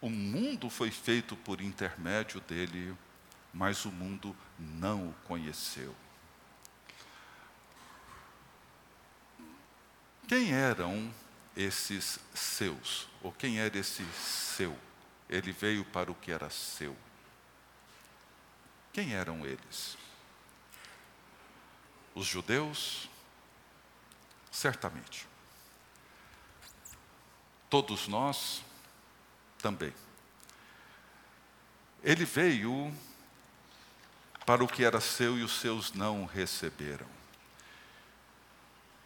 o 0.00 0.08
mundo 0.08 0.70
foi 0.70 0.90
feito 0.90 1.36
por 1.36 1.60
intermédio 1.60 2.40
dele, 2.40 2.96
mas 3.52 3.84
o 3.84 3.90
mundo 3.90 4.36
não 4.58 5.08
o 5.08 5.14
conheceu. 5.24 5.94
Quem 10.26 10.52
eram 10.52 11.12
esses 11.56 12.18
seus? 12.34 13.08
Ou 13.22 13.32
quem 13.32 13.60
era 13.60 13.76
esse 13.76 14.04
seu? 14.14 14.78
Ele 15.28 15.52
veio 15.52 15.84
para 15.84 16.10
o 16.10 16.14
que 16.14 16.32
era 16.32 16.48
seu. 16.48 16.96
Quem 18.92 19.14
eram 19.14 19.44
eles? 19.44 19.96
Os 22.14 22.26
judeus? 22.26 23.08
Certamente. 24.50 25.31
Todos 27.72 28.06
nós 28.06 28.62
também. 29.56 29.94
Ele 32.04 32.26
veio 32.26 32.94
para 34.44 34.62
o 34.62 34.68
que 34.68 34.84
era 34.84 35.00
seu 35.00 35.38
e 35.38 35.42
os 35.42 35.58
seus 35.58 35.90
não 35.94 36.26
receberam. 36.26 37.06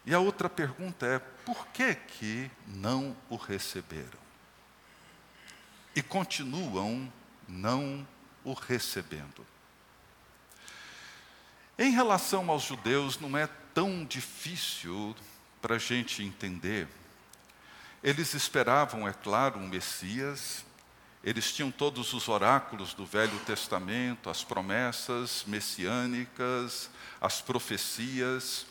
E 0.04 0.12
a 0.12 0.18
outra 0.18 0.50
pergunta 0.50 1.06
é: 1.06 1.20
por 1.20 1.68
que 1.68 1.94
que 1.94 2.50
não 2.66 3.16
o 3.30 3.36
receberam? 3.36 4.18
E 5.94 6.02
continuam 6.02 7.12
não 7.46 8.04
o 8.42 8.52
recebendo. 8.52 9.46
Em 11.78 11.92
relação 11.92 12.50
aos 12.50 12.64
judeus, 12.64 13.16
não 13.20 13.38
é 13.38 13.46
tão 13.72 14.04
difícil 14.04 15.14
para 15.62 15.76
a 15.76 15.78
gente 15.78 16.20
entender. 16.24 16.88
Eles 18.06 18.34
esperavam, 18.34 19.08
é 19.08 19.12
claro, 19.12 19.58
um 19.58 19.66
Messias, 19.66 20.64
eles 21.24 21.52
tinham 21.52 21.72
todos 21.72 22.12
os 22.12 22.28
oráculos 22.28 22.94
do 22.94 23.04
Velho 23.04 23.36
Testamento, 23.40 24.30
as 24.30 24.44
promessas 24.44 25.42
messiânicas, 25.44 26.88
as 27.20 27.40
profecias, 27.40 28.64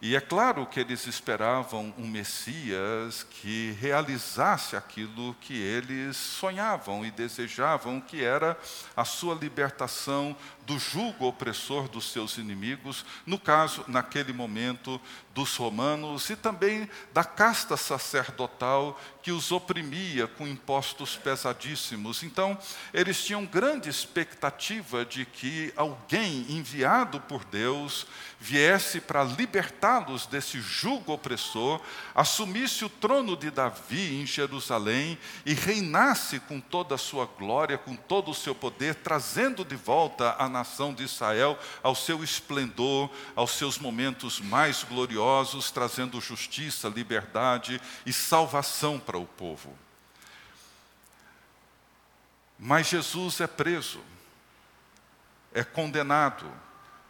e 0.00 0.14
é 0.14 0.20
claro 0.20 0.64
que 0.64 0.78
eles 0.78 1.08
esperavam 1.08 1.92
um 1.98 2.06
Messias 2.06 3.24
que 3.24 3.76
realizasse 3.80 4.76
aquilo 4.76 5.34
que 5.40 5.60
eles 5.60 6.16
sonhavam 6.16 7.04
e 7.04 7.10
desejavam, 7.10 8.00
que 8.00 8.22
era 8.22 8.56
a 8.96 9.04
sua 9.04 9.34
libertação 9.34 10.36
do 10.68 10.78
jugo 10.78 11.26
opressor 11.26 11.88
dos 11.88 12.12
seus 12.12 12.36
inimigos, 12.36 13.02
no 13.24 13.38
caso, 13.38 13.82
naquele 13.88 14.34
momento, 14.34 15.00
dos 15.34 15.56
romanos 15.56 16.28
e 16.28 16.36
também 16.36 16.90
da 17.14 17.24
casta 17.24 17.74
sacerdotal 17.76 19.00
que 19.22 19.32
os 19.32 19.50
oprimia 19.50 20.26
com 20.26 20.46
impostos 20.46 21.16
pesadíssimos. 21.16 22.22
Então, 22.22 22.58
eles 22.92 23.24
tinham 23.24 23.46
grande 23.46 23.88
expectativa 23.88 25.06
de 25.06 25.24
que 25.24 25.72
alguém 25.76 26.44
enviado 26.50 27.20
por 27.20 27.44
Deus 27.44 28.06
viesse 28.40 29.00
para 29.00 29.24
libertá-los 29.24 30.26
desse 30.26 30.60
jugo 30.60 31.12
opressor, 31.12 31.80
assumisse 32.14 32.84
o 32.84 32.88
trono 32.88 33.36
de 33.36 33.50
Davi 33.50 34.20
em 34.20 34.26
Jerusalém 34.26 35.18
e 35.46 35.54
reinasse 35.54 36.40
com 36.40 36.60
toda 36.60 36.94
a 36.94 36.98
sua 36.98 37.26
glória, 37.26 37.78
com 37.78 37.96
todo 37.96 38.30
o 38.30 38.34
seu 38.34 38.54
poder, 38.54 38.96
trazendo 38.96 39.64
de 39.64 39.76
volta 39.76 40.36
a 40.38 40.48
nação 40.58 40.92
de 40.92 41.04
Israel 41.04 41.58
ao 41.82 41.94
seu 41.94 42.22
esplendor, 42.22 43.10
aos 43.34 43.52
seus 43.52 43.78
momentos 43.78 44.40
mais 44.40 44.82
gloriosos, 44.82 45.70
trazendo 45.70 46.20
justiça, 46.20 46.88
liberdade 46.88 47.80
e 48.04 48.12
salvação 48.12 48.98
para 48.98 49.18
o 49.18 49.26
povo. 49.26 49.76
Mas 52.58 52.88
Jesus 52.88 53.40
é 53.40 53.46
preso, 53.46 54.00
é 55.54 55.62
condenado, 55.62 56.50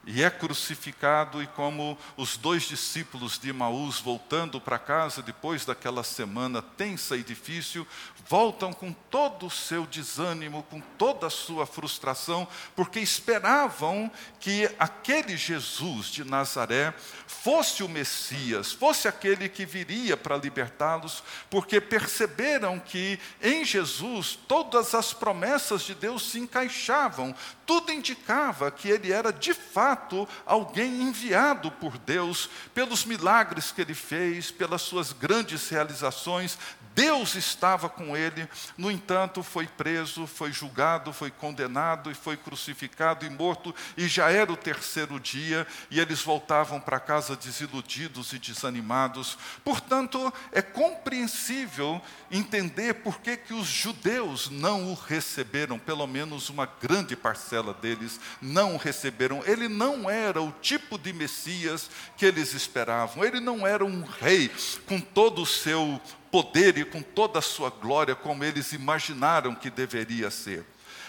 e 0.07 0.23
é 0.23 0.31
crucificado, 0.31 1.43
e 1.43 1.47
como 1.47 1.99
os 2.17 2.37
dois 2.37 2.63
discípulos 2.63 3.39
de 3.39 3.53
Maús, 3.53 4.01
voltando 4.01 4.61
para 4.61 4.79
casa 4.79 5.23
depois 5.23 5.67
daquela 5.67 6.03
semana 6.03 6.63
tensa 6.63 7.17
e 7.17 7.23
difícil, 7.23 7.87
voltam 8.27 8.73
com 8.73 8.93
todo 8.93 9.47
o 9.47 9.51
seu 9.51 9.87
desânimo, 9.87 10.63
com 10.65 10.81
toda 10.81 11.27
a 11.27 11.31
sua 11.31 11.67
frustração, 11.67 12.49
porque 12.75 13.01
esperavam 13.01 14.11
que 14.41 14.71
aquele 14.79 15.37
Jesus 15.37 16.07
de 16.07 16.25
Nazaré 16.25 16.95
fosse 17.27 17.83
o 17.83 17.89
Messias, 17.89 18.73
fosse 18.73 19.09
aquele 19.09 19.49
que 19.49 19.67
viria 19.67 20.17
para 20.17 20.37
libertá-los, 20.37 21.23
porque 21.51 21.81
perceberam 21.81 22.79
que 22.79 23.19
em 23.43 23.65
Jesus 23.65 24.39
todas 24.49 24.95
as 24.95 25.13
promessas 25.13 25.83
de 25.83 25.95
Deus 25.95 26.31
se 26.31 26.39
encaixavam, 26.39 27.35
tudo 27.69 27.93
indicava 27.93 28.71
que 28.71 28.89
ele 28.89 29.13
era 29.13 29.31
de 29.31 29.53
fato 29.53 30.27
alguém 30.47 31.03
enviado 31.03 31.71
por 31.71 31.99
Deus, 31.99 32.49
pelos 32.73 33.05
milagres 33.05 33.71
que 33.71 33.83
ele 33.83 33.93
fez, 33.93 34.51
pelas 34.51 34.81
suas 34.81 35.13
grandes 35.13 35.69
realizações, 35.69 36.59
Deus 36.99 37.37
estava 37.37 37.89
com 37.89 38.17
ele, 38.17 38.49
no 38.77 38.91
entanto, 38.91 39.41
foi 39.41 39.69
preso, 39.69 40.27
foi 40.27 40.51
julgado, 40.51 41.13
foi 41.13 41.31
condenado 41.31 42.11
e 42.11 42.15
foi 42.15 42.37
crucificado 42.37 43.25
e 43.25 43.31
morto, 43.31 43.73
e 43.97 44.09
já 44.09 44.33
era 44.33 44.53
o 44.53 44.57
terceiro 44.57 45.21
dia, 45.21 45.65
e 45.93 46.01
eles 46.01 46.23
voltavam 46.23 46.81
para 46.81 46.99
casa 46.99 47.37
desiludidos 47.37 48.33
e 48.33 48.39
desanimados. 48.41 49.39
Portanto, 49.63 50.35
é 50.51 50.61
compreensível 50.61 52.03
entender 52.33 52.95
por 52.95 53.21
que, 53.21 53.37
que 53.37 53.55
os 53.55 53.69
judeus 53.69 54.51
não 54.51 54.91
o 54.91 54.95
receberam, 54.95 55.79
pelo 55.79 56.05
menos 56.05 56.51
uma 56.51 56.67
grande 56.67 57.15
parcela 57.15 57.73
deles 57.75 58.19
não 58.43 58.75
o 58.75 58.77
receberam. 58.77 59.41
Ele 59.47 59.69
não 59.69 60.11
era 60.11 60.43
o 60.43 60.51
tipo 60.51 60.99
de 60.99 61.13
Messias 61.13 61.89
que 62.17 62.27
eles 62.27 62.55
esperavam, 62.55 63.25
ele 63.25 63.39
não 63.39 63.65
era 63.65 63.85
um 63.85 64.03
rei 64.03 64.51
com 64.85 65.01
todo 65.01 65.43
o 65.43 65.47
seu 65.47 66.01
poder 66.31 66.79
e 66.79 66.85
com 66.85 67.03
toda 67.03 67.39
a 67.39 67.43
sua 67.43 67.71
glória, 67.71 68.15
como 68.15 68.45
eles 68.45 68.73
imaginaram 68.73 69.55
que 69.55 69.71
deveria 69.71 70.31
ser. 70.31 70.65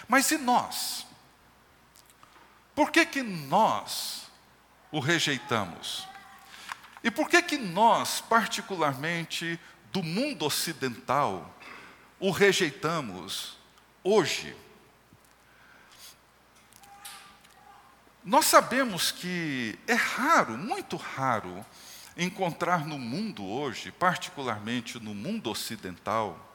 Mas 0.08 0.30
e 0.30 0.38
nós? 0.38 1.06
Por 2.74 2.90
que, 2.90 3.04
que 3.04 3.22
nós 3.22 4.22
o 4.90 5.00
rejeitamos? 5.00 6.08
E 7.02 7.10
por 7.10 7.28
que, 7.28 7.42
que 7.42 7.56
nós, 7.56 8.20
particularmente 8.20 9.58
do 9.92 10.02
mundo 10.02 10.44
ocidental, 10.44 11.54
o 12.18 12.30
rejeitamos 12.30 13.56
hoje? 14.04 14.56
Nós 18.22 18.46
sabemos 18.46 19.10
que 19.10 19.78
é 19.86 19.94
raro, 19.94 20.58
muito 20.58 20.96
raro, 20.96 21.64
encontrar 22.20 22.86
no 22.86 22.98
mundo 22.98 23.46
hoje, 23.46 23.90
particularmente 23.90 25.00
no 25.00 25.14
mundo 25.14 25.50
ocidental, 25.50 26.54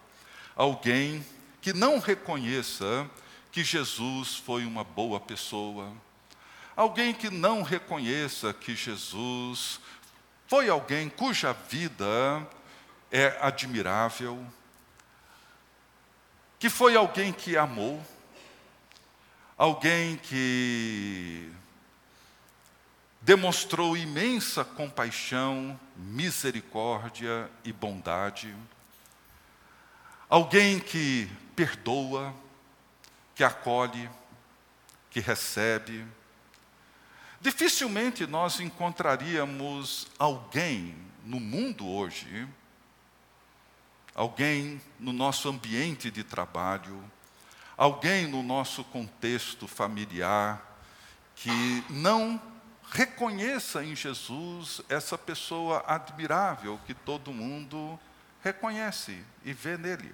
alguém 0.55 1.25
que 1.59 1.73
não 1.73 1.97
reconheça 1.97 3.09
que 3.51 3.63
Jesus 3.63 4.35
foi 4.35 4.63
uma 4.63 4.83
boa 4.83 5.19
pessoa, 5.19 5.91
alguém 6.75 7.15
que 7.15 7.31
não 7.31 7.63
reconheça 7.63 8.53
que 8.53 8.75
Jesus 8.75 9.79
foi 10.47 10.69
alguém 10.69 11.09
cuja 11.09 11.51
vida 11.53 12.47
é 13.11 13.35
admirável, 13.41 14.45
que 16.59 16.69
foi 16.69 16.95
alguém 16.95 17.33
que 17.33 17.57
amou, 17.57 18.05
alguém 19.57 20.17
que 20.17 21.51
demonstrou 23.25 23.97
imensa 23.97 24.63
compaixão, 24.63 25.79
misericórdia 25.97 27.49
e 27.63 27.73
bondade. 27.73 28.55
Alguém 30.29 30.79
que 30.79 31.27
perdoa, 31.55 32.31
que 33.33 33.43
acolhe, 33.43 34.07
que 35.09 35.19
recebe. 35.19 36.05
Dificilmente 37.41 38.27
nós 38.27 38.59
encontraríamos 38.59 40.05
alguém 40.19 40.95
no 41.23 41.39
mundo 41.39 41.87
hoje, 41.87 42.47
alguém 44.13 44.79
no 44.99 45.11
nosso 45.11 45.49
ambiente 45.49 46.11
de 46.11 46.23
trabalho, 46.23 47.03
alguém 47.75 48.27
no 48.27 48.43
nosso 48.43 48.83
contexto 48.83 49.67
familiar, 49.67 50.79
que 51.35 51.83
não 51.89 52.39
reconheça 52.91 53.83
em 53.83 53.95
Jesus 53.95 54.81
essa 54.87 55.17
pessoa 55.17 55.83
admirável 55.87 56.79
que 56.85 56.93
todo 56.93 57.33
mundo 57.33 57.99
reconhece 58.43 59.23
e 59.43 59.53
vê 59.53 59.77
nele. 59.77 60.13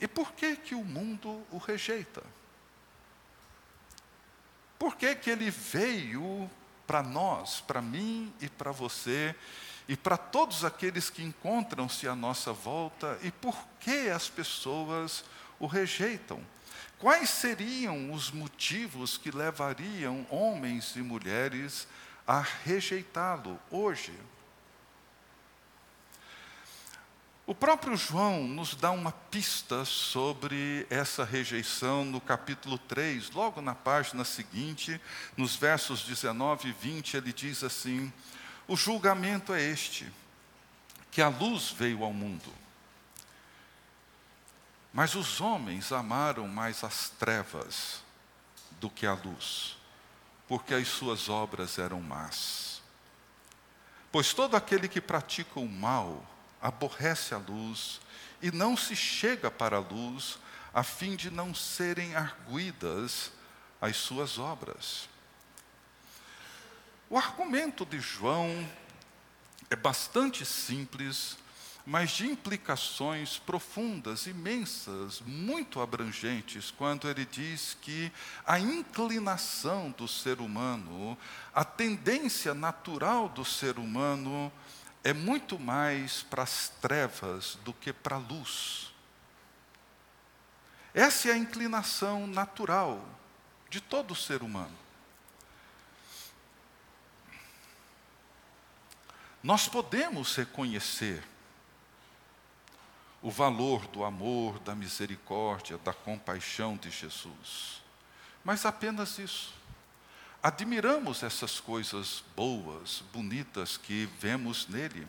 E 0.00 0.06
por 0.06 0.32
que 0.32 0.56
que 0.56 0.74
o 0.74 0.84
mundo 0.84 1.42
o 1.50 1.58
rejeita? 1.58 2.22
Por 4.78 4.96
que 4.96 5.14
que 5.14 5.30
ele 5.30 5.50
veio 5.50 6.50
para 6.86 7.02
nós, 7.02 7.60
para 7.60 7.80
mim 7.80 8.32
e 8.40 8.48
para 8.48 8.70
você, 8.70 9.34
e 9.88 9.96
para 9.96 10.16
todos 10.16 10.64
aqueles 10.64 11.10
que 11.10 11.22
encontram-se 11.22 12.08
à 12.08 12.14
nossa 12.14 12.52
volta, 12.52 13.18
e 13.22 13.30
por 13.30 13.56
que 13.80 14.10
as 14.10 14.28
pessoas 14.28 15.24
o 15.58 15.66
rejeitam? 15.66 16.40
Quais 16.98 17.28
seriam 17.28 18.12
os 18.12 18.30
motivos 18.30 19.18
que 19.18 19.30
levariam 19.30 20.26
homens 20.30 20.96
e 20.96 21.00
mulheres 21.00 21.86
a 22.26 22.40
rejeitá-lo 22.40 23.60
hoje? 23.70 24.12
O 27.46 27.54
próprio 27.54 27.94
João 27.94 28.44
nos 28.44 28.74
dá 28.74 28.90
uma 28.90 29.12
pista 29.12 29.84
sobre 29.84 30.86
essa 30.88 31.24
rejeição 31.24 32.02
no 32.02 32.18
capítulo 32.18 32.78
3, 32.78 33.30
logo 33.32 33.60
na 33.60 33.74
página 33.74 34.24
seguinte, 34.24 34.98
nos 35.36 35.54
versos 35.54 36.04
19 36.04 36.68
e 36.68 36.72
20, 36.72 37.18
ele 37.18 37.34
diz 37.34 37.62
assim: 37.62 38.10
O 38.66 38.76
julgamento 38.76 39.52
é 39.52 39.62
este, 39.62 40.10
que 41.10 41.20
a 41.20 41.28
luz 41.28 41.70
veio 41.70 42.02
ao 42.02 42.14
mundo 42.14 42.63
Mas 44.94 45.16
os 45.16 45.40
homens 45.40 45.90
amaram 45.90 46.46
mais 46.46 46.84
as 46.84 47.08
trevas 47.08 48.00
do 48.78 48.88
que 48.88 49.04
a 49.04 49.12
luz, 49.12 49.76
porque 50.46 50.72
as 50.72 50.86
suas 50.86 51.28
obras 51.28 51.78
eram 51.78 52.00
más. 52.00 52.80
Pois 54.12 54.32
todo 54.32 54.56
aquele 54.56 54.86
que 54.86 55.00
pratica 55.00 55.58
o 55.58 55.68
mal 55.68 56.24
aborrece 56.62 57.34
a 57.34 57.38
luz 57.38 58.00
e 58.40 58.52
não 58.52 58.76
se 58.76 58.94
chega 58.94 59.50
para 59.50 59.78
a 59.78 59.80
luz, 59.80 60.38
a 60.72 60.84
fim 60.84 61.16
de 61.16 61.28
não 61.28 61.52
serem 61.52 62.14
arguidas 62.14 63.32
as 63.80 63.96
suas 63.96 64.38
obras. 64.38 65.08
O 67.10 67.18
argumento 67.18 67.84
de 67.84 67.98
João 67.98 68.48
é 69.68 69.74
bastante 69.74 70.46
simples, 70.46 71.36
mas 71.86 72.12
de 72.12 72.26
implicações 72.26 73.36
profundas, 73.36 74.26
imensas, 74.26 75.20
muito 75.20 75.80
abrangentes, 75.80 76.70
quando 76.70 77.08
ele 77.08 77.26
diz 77.26 77.76
que 77.82 78.10
a 78.46 78.58
inclinação 78.58 79.90
do 79.90 80.08
ser 80.08 80.40
humano, 80.40 81.16
a 81.54 81.62
tendência 81.62 82.54
natural 82.54 83.28
do 83.28 83.44
ser 83.44 83.78
humano, 83.78 84.50
é 85.02 85.12
muito 85.12 85.58
mais 85.58 86.22
para 86.22 86.42
as 86.42 86.70
trevas 86.80 87.58
do 87.64 87.74
que 87.74 87.92
para 87.92 88.16
a 88.16 88.18
luz. 88.18 88.90
Essa 90.94 91.28
é 91.28 91.32
a 91.32 91.36
inclinação 91.36 92.26
natural 92.26 93.06
de 93.68 93.82
todo 93.82 94.14
ser 94.14 94.42
humano. 94.42 94.78
Nós 99.42 99.68
podemos 99.68 100.34
reconhecer 100.34 101.22
o 103.24 103.30
valor 103.30 103.86
do 103.86 104.04
amor, 104.04 104.58
da 104.58 104.74
misericórdia, 104.74 105.78
da 105.78 105.94
compaixão 105.94 106.76
de 106.76 106.90
Jesus. 106.90 107.82
Mas 108.44 108.66
apenas 108.66 109.18
isso. 109.18 109.54
Admiramos 110.42 111.22
essas 111.22 111.58
coisas 111.58 112.22
boas, 112.36 113.02
bonitas 113.14 113.78
que 113.78 114.06
vemos 114.20 114.68
nele. 114.68 115.08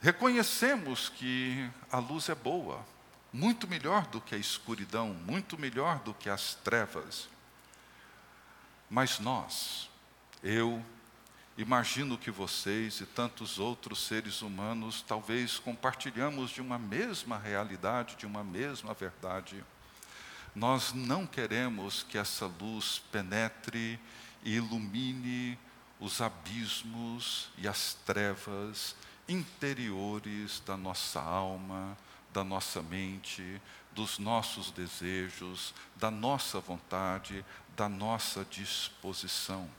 Reconhecemos 0.00 1.08
que 1.08 1.68
a 1.90 1.98
luz 1.98 2.28
é 2.28 2.34
boa, 2.36 2.86
muito 3.32 3.66
melhor 3.66 4.06
do 4.06 4.20
que 4.20 4.36
a 4.36 4.38
escuridão, 4.38 5.08
muito 5.26 5.58
melhor 5.58 5.98
do 5.98 6.14
que 6.14 6.30
as 6.30 6.54
trevas. 6.54 7.28
Mas 8.88 9.18
nós, 9.18 9.90
eu, 10.44 10.80
Imagino 11.56 12.18
que 12.18 12.32
vocês 12.32 13.00
e 13.00 13.06
tantos 13.06 13.60
outros 13.60 14.04
seres 14.06 14.42
humanos 14.42 15.04
talvez 15.06 15.56
compartilhamos 15.56 16.50
de 16.50 16.60
uma 16.60 16.80
mesma 16.80 17.38
realidade, 17.38 18.16
de 18.16 18.26
uma 18.26 18.42
mesma 18.42 18.92
verdade. 18.92 19.64
Nós 20.52 20.92
não 20.92 21.24
queremos 21.24 22.02
que 22.02 22.18
essa 22.18 22.46
luz 22.46 23.00
penetre 23.12 24.00
e 24.42 24.56
ilumine 24.56 25.56
os 26.00 26.20
abismos 26.20 27.50
e 27.56 27.68
as 27.68 27.94
trevas 28.04 28.96
interiores 29.28 30.60
da 30.66 30.76
nossa 30.76 31.20
alma, 31.20 31.96
da 32.32 32.42
nossa 32.42 32.82
mente, 32.82 33.62
dos 33.92 34.18
nossos 34.18 34.72
desejos, 34.72 35.72
da 35.94 36.10
nossa 36.10 36.58
vontade, 36.58 37.44
da 37.76 37.88
nossa 37.88 38.44
disposição. 38.44 39.70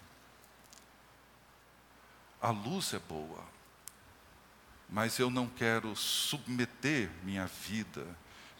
A 2.41 2.49
luz 2.49 2.93
é 2.93 2.99
boa, 2.99 3.43
mas 4.89 5.17
eu 5.19 5.29
não 5.29 5.47
quero 5.47 5.95
submeter 5.95 7.09
minha 7.23 7.47
vida, 7.47 8.05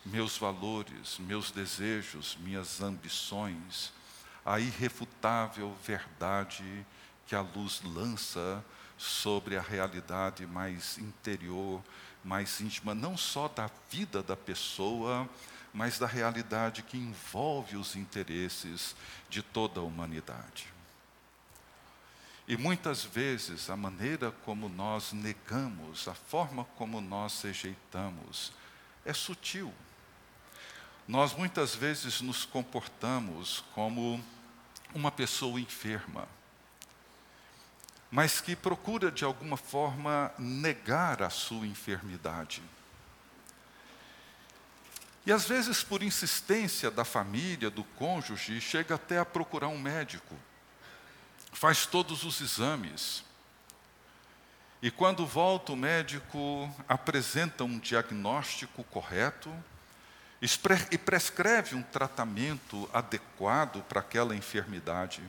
meus 0.06 0.38
valores, 0.38 1.18
meus 1.20 1.52
desejos, 1.52 2.38
minhas 2.42 2.82
ambições 2.82 3.94
à 4.46 4.60
irrefutável 4.60 5.76
verdade 5.84 6.86
que 7.26 7.36
a 7.36 7.42
luz 7.42 7.82
lança 7.84 8.64
sobre 8.98 9.58
a 9.58 9.62
realidade 9.62 10.46
mais 10.46 10.98
interior, 11.00 11.84
mais 12.24 12.62
íntima, 12.62 12.94
não 12.94 13.18
só 13.18 13.48
da 13.48 13.70
vida 13.90 14.22
da 14.22 14.38
pessoa, 14.38 15.28
mas 15.74 15.98
da 15.98 16.08
realidade 16.08 16.84
que 16.84 16.98
envolve 16.98 17.76
os 17.76 17.96
interesses 17.96 18.96
de 19.30 19.42
toda 19.42 19.80
a 19.80 19.84
humanidade. 19.84 20.75
E 22.48 22.56
muitas 22.56 23.04
vezes 23.04 23.70
a 23.72 23.76
maneira 23.76 24.32
como 24.44 24.70
nós 24.70 25.12
negamos, 25.14 26.08
a 26.08 26.14
forma 26.14 26.64
como 26.78 27.02
nós 27.02 27.42
rejeitamos, 27.42 28.52
é 29.04 29.14
sutil. 29.14 29.74
Nós 31.08 31.34
muitas 31.34 31.74
vezes 31.74 32.22
nos 32.22 32.46
comportamos 32.46 33.64
como 33.74 34.24
uma 34.94 35.12
pessoa 35.12 35.60
enferma, 35.60 36.28
mas 38.12 38.40
que 38.40 38.56
procura 38.56 39.12
de 39.12 39.26
alguma 39.26 39.58
forma 39.58 40.32
negar 40.38 41.24
a 41.24 41.30
sua 41.32 41.66
enfermidade. 41.66 42.62
E 45.26 45.32
às 45.32 45.46
vezes, 45.48 45.84
por 45.84 46.04
insistência 46.04 46.92
da 46.92 47.04
família, 47.04 47.72
do 47.72 47.84
cônjuge, 47.84 48.62
chega 48.62 48.94
até 48.94 49.18
a 49.18 49.26
procurar 49.26 49.70
um 49.70 49.80
médico 49.80 50.36
faz 51.56 51.86
todos 51.86 52.24
os 52.24 52.42
exames. 52.42 53.24
E 54.82 54.92
quando 54.92 55.26
volta, 55.26 55.72
o 55.72 55.76
médico 55.76 56.70
apresenta 56.88 57.64
um 57.64 57.80
diagnóstico 57.80 58.84
correto 58.84 59.52
e 60.92 60.98
prescreve 60.98 61.76
um 61.76 61.82
tratamento 61.82 62.88
adequado 62.94 63.82
para 63.84 64.02
aquela 64.02 64.36
enfermidade. 64.36 65.24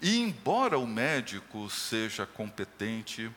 E, 0.00 0.18
embora 0.18 0.78
o 0.78 0.86
médico 0.86 1.70
seja 1.70 2.26
competente, 2.26 3.30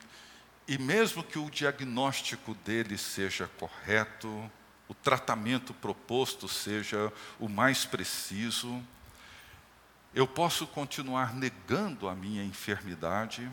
e 0.67 0.77
mesmo 0.77 1.23
que 1.23 1.37
o 1.37 1.51
diagnóstico 1.51 2.55
dele 2.55 2.97
seja 2.97 3.49
correto, 3.59 4.49
o 4.87 4.93
tratamento 4.93 5.73
proposto 5.73 6.47
seja 6.47 7.11
o 7.39 7.47
mais 7.47 7.85
preciso, 7.85 8.81
eu 10.17 10.25
posso 10.25 10.65
continuar 10.65 11.35
negando 11.35 12.09
a 12.09 12.15
minha 12.15 12.43
enfermidade, 12.43 13.47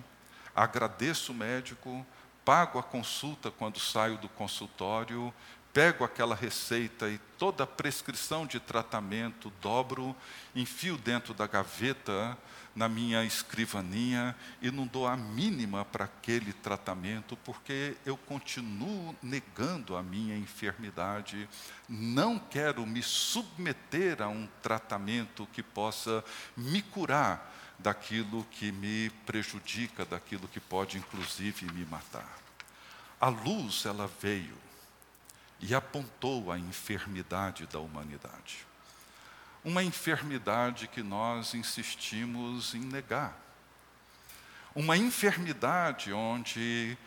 agradeço 0.57 1.31
o 1.31 1.35
médico, 1.35 2.07
pago 2.43 2.79
a 2.79 2.83
consulta 2.83 3.51
quando 3.51 3.79
saio 3.79 4.17
do 4.17 4.31
consultório, 4.31 5.31
pego 5.75 6.05
aquela 6.05 6.35
receita 6.35 7.11
e 7.11 7.19
toda 7.37 7.65
a 7.65 7.67
prescrição 7.67 8.47
de 8.47 8.59
tratamento 8.59 9.53
dobro, 9.61 10.17
enfio 10.57 10.97
dentro 10.97 11.35
da 11.35 11.47
gaveta 11.47 12.35
na 12.75 12.89
minha 12.89 13.25
escrivaninha 13.25 14.37
e 14.61 14.71
não 14.71 14.87
dou 14.87 15.07
a 15.07 15.17
mínima 15.17 15.85
para 15.85 16.05
aquele 16.05 16.53
tratamento, 16.53 17.37
porque 17.39 17.97
eu 18.05 18.17
continuo 18.17 19.15
negando 19.23 19.97
a 19.97 20.03
minha 20.03 20.37
enfermidade, 20.37 21.49
não 21.89 22.39
quero 22.39 22.85
me 22.85 23.03
submeter 23.03 24.21
a 24.21 24.29
um 24.29 24.49
tratamento 24.63 25.47
que 25.53 25.63
possa 25.63 26.25
me 26.57 26.83
curar 26.83 27.53
daquilo 27.79 28.45
que 28.51 28.73
me 28.73 29.11
prejudica, 29.27 30.05
daquilo 30.05 30.49
que 30.49 30.61
pode 30.61 30.99
inclusive 30.99 31.67
me 31.73 31.85
matar. 31.85 32.39
A 33.21 33.29
luz 33.29 33.85
ela 33.87 34.11
veio 34.21 34.57
e 35.61 35.75
apontou 35.75 36.51
a 36.53 36.59
enfermidade 36.59 37.67
da 37.67 37.79
humanidade. 37.79 38.67
Uma 39.65 39.83
enfermidade 39.83 40.87
que 40.89 41.03
nós 41.03 41.55
insistimos 41.55 42.75
em 42.75 42.81
negar. 42.81 43.35
Uma 44.75 44.97
enfermidade 44.97 46.13
onde 46.13 46.99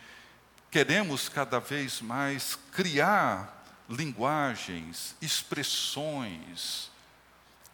queremos 0.72 1.30
cada 1.30 1.60
vez 1.60 2.02
mais 2.02 2.58
criar 2.72 3.64
linguagens, 3.90 5.16
expressões 5.22 6.90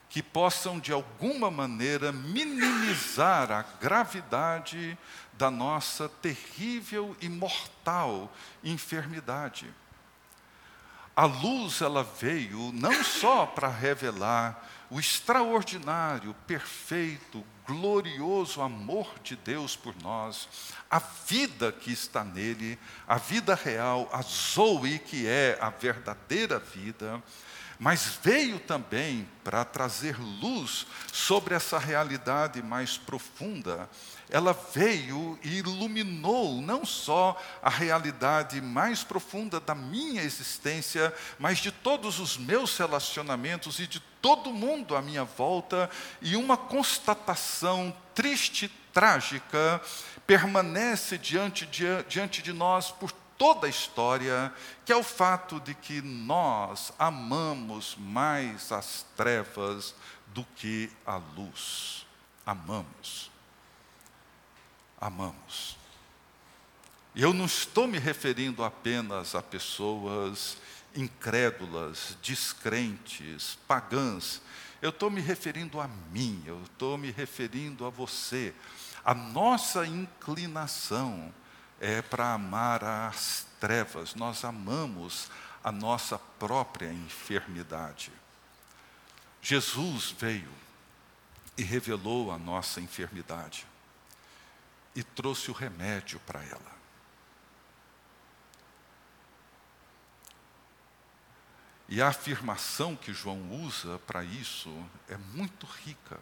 que 0.09 0.21
possam 0.21 0.79
de 0.79 0.91
alguma 0.91 1.49
maneira 1.49 2.11
minimizar 2.11 3.51
a 3.51 3.63
gravidade 3.81 4.95
da 5.33 5.49
nossa 5.49 6.07
terrível 6.07 7.17
e 7.19 7.27
mortal 7.27 8.31
enfermidade. 8.63 9.73
A 11.15 11.25
luz 11.25 11.81
ela 11.81 12.03
veio 12.03 12.71
não 12.73 13.03
só 13.03 13.45
para 13.45 13.67
revelar 13.67 14.67
o 14.89 14.99
extraordinário, 14.99 16.35
perfeito, 16.47 17.43
glorioso 17.65 18.61
amor 18.61 19.11
de 19.23 19.35
Deus 19.35 19.75
por 19.75 19.95
nós, 20.01 20.47
a 20.89 20.99
vida 20.99 21.71
que 21.71 21.91
está 21.91 22.23
nele, 22.23 22.77
a 23.07 23.17
vida 23.17 23.55
real, 23.55 24.09
a 24.11 24.21
Zoe, 24.21 24.99
que 24.99 25.27
é 25.27 25.57
a 25.61 25.69
verdadeira 25.69 26.59
vida, 26.59 27.21
mas 27.79 28.19
veio 28.23 28.59
também 28.59 29.27
para 29.43 29.65
trazer 29.65 30.17
luz 30.19 30.85
sobre 31.11 31.55
essa 31.55 31.77
realidade 31.77 32.61
mais 32.61 32.97
profunda. 32.97 33.89
Ela 34.29 34.53
veio 34.73 35.37
e 35.43 35.57
iluminou 35.57 36.61
não 36.61 36.85
só 36.85 37.39
a 37.61 37.69
realidade 37.69 38.61
mais 38.61 39.03
profunda 39.03 39.59
da 39.59 39.75
minha 39.75 40.21
existência, 40.23 41.13
mas 41.37 41.59
de 41.59 41.71
todos 41.71 42.19
os 42.19 42.37
meus 42.37 42.77
relacionamentos 42.77 43.79
e 43.79 43.87
de 43.87 43.99
todo 44.21 44.53
mundo 44.53 44.95
à 44.95 45.01
minha 45.01 45.23
volta, 45.23 45.89
e 46.21 46.35
uma 46.35 46.55
constatação 46.55 47.95
triste, 48.15 48.71
trágica, 48.93 49.81
permanece 50.25 51.17
diante 51.17 51.65
de, 51.65 51.85
diante 52.07 52.41
de 52.41 52.53
nós 52.53 52.89
por 52.89 53.11
toda 53.37 53.67
a 53.67 53.69
história, 53.69 54.53
que 54.85 54.93
é 54.93 54.95
o 54.95 55.03
fato 55.03 55.59
de 55.59 55.73
que 55.73 56.01
nós 56.01 56.93
amamos 56.97 57.97
mais 57.99 58.71
as 58.71 59.05
trevas 59.17 59.93
do 60.27 60.45
que 60.55 60.89
a 61.05 61.17
luz. 61.17 62.05
Amamos. 62.45 63.32
Amamos. 65.03 65.75
Eu 67.13 67.33
não 67.33 67.43
estou 67.43 67.87
me 67.87 67.99
referindo 67.99 68.63
apenas 68.63 69.35
a 69.35 69.41
pessoas 69.41 70.55
incrédulas, 70.95 72.17
descrentes, 72.23 73.57
pagãs. 73.67 74.41
Eu 74.81 74.91
estou 74.91 75.11
me 75.11 75.19
referindo 75.19 75.81
a 75.81 75.89
mim, 76.09 76.41
eu 76.45 76.63
estou 76.63 76.97
me 76.97 77.11
referindo 77.11 77.85
a 77.85 77.89
você. 77.89 78.53
A 79.03 79.13
nossa 79.13 79.85
inclinação 79.85 81.33
é 81.81 82.01
para 82.01 82.35
amar 82.35 82.81
as 82.81 83.45
trevas, 83.59 84.15
nós 84.15 84.45
amamos 84.45 85.29
a 85.61 85.69
nossa 85.69 86.17
própria 86.17 86.93
enfermidade. 86.93 88.09
Jesus 89.41 90.15
veio 90.17 90.51
e 91.57 91.61
revelou 91.61 92.31
a 92.31 92.39
nossa 92.39 92.79
enfermidade 92.79 93.72
e 94.95 95.03
trouxe 95.03 95.49
o 95.49 95.53
remédio 95.53 96.19
para 96.21 96.43
ela. 96.43 96.73
E 101.89 102.01
a 102.01 102.07
afirmação 102.07 102.95
que 102.95 103.13
João 103.13 103.51
usa 103.51 103.99
para 103.99 104.23
isso 104.23 104.69
é 105.07 105.17
muito 105.17 105.65
rica. 105.65 106.19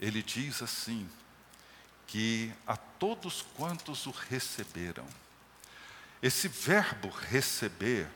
Ele 0.00 0.22
diz 0.22 0.62
assim: 0.62 1.08
que 2.06 2.52
a 2.66 2.76
todos 2.76 3.42
quantos 3.56 4.06
o 4.06 4.10
receberam. 4.10 5.06
Esse 6.22 6.48
verbo 6.48 7.08
receber 7.08 8.08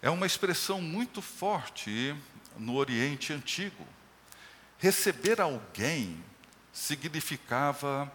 é 0.00 0.10
uma 0.10 0.26
expressão 0.26 0.80
muito 0.80 1.20
forte 1.22 2.14
no 2.56 2.74
Oriente 2.74 3.32
Antigo. 3.32 3.86
Receber 4.78 5.40
alguém 5.40 6.22
significava 6.72 8.12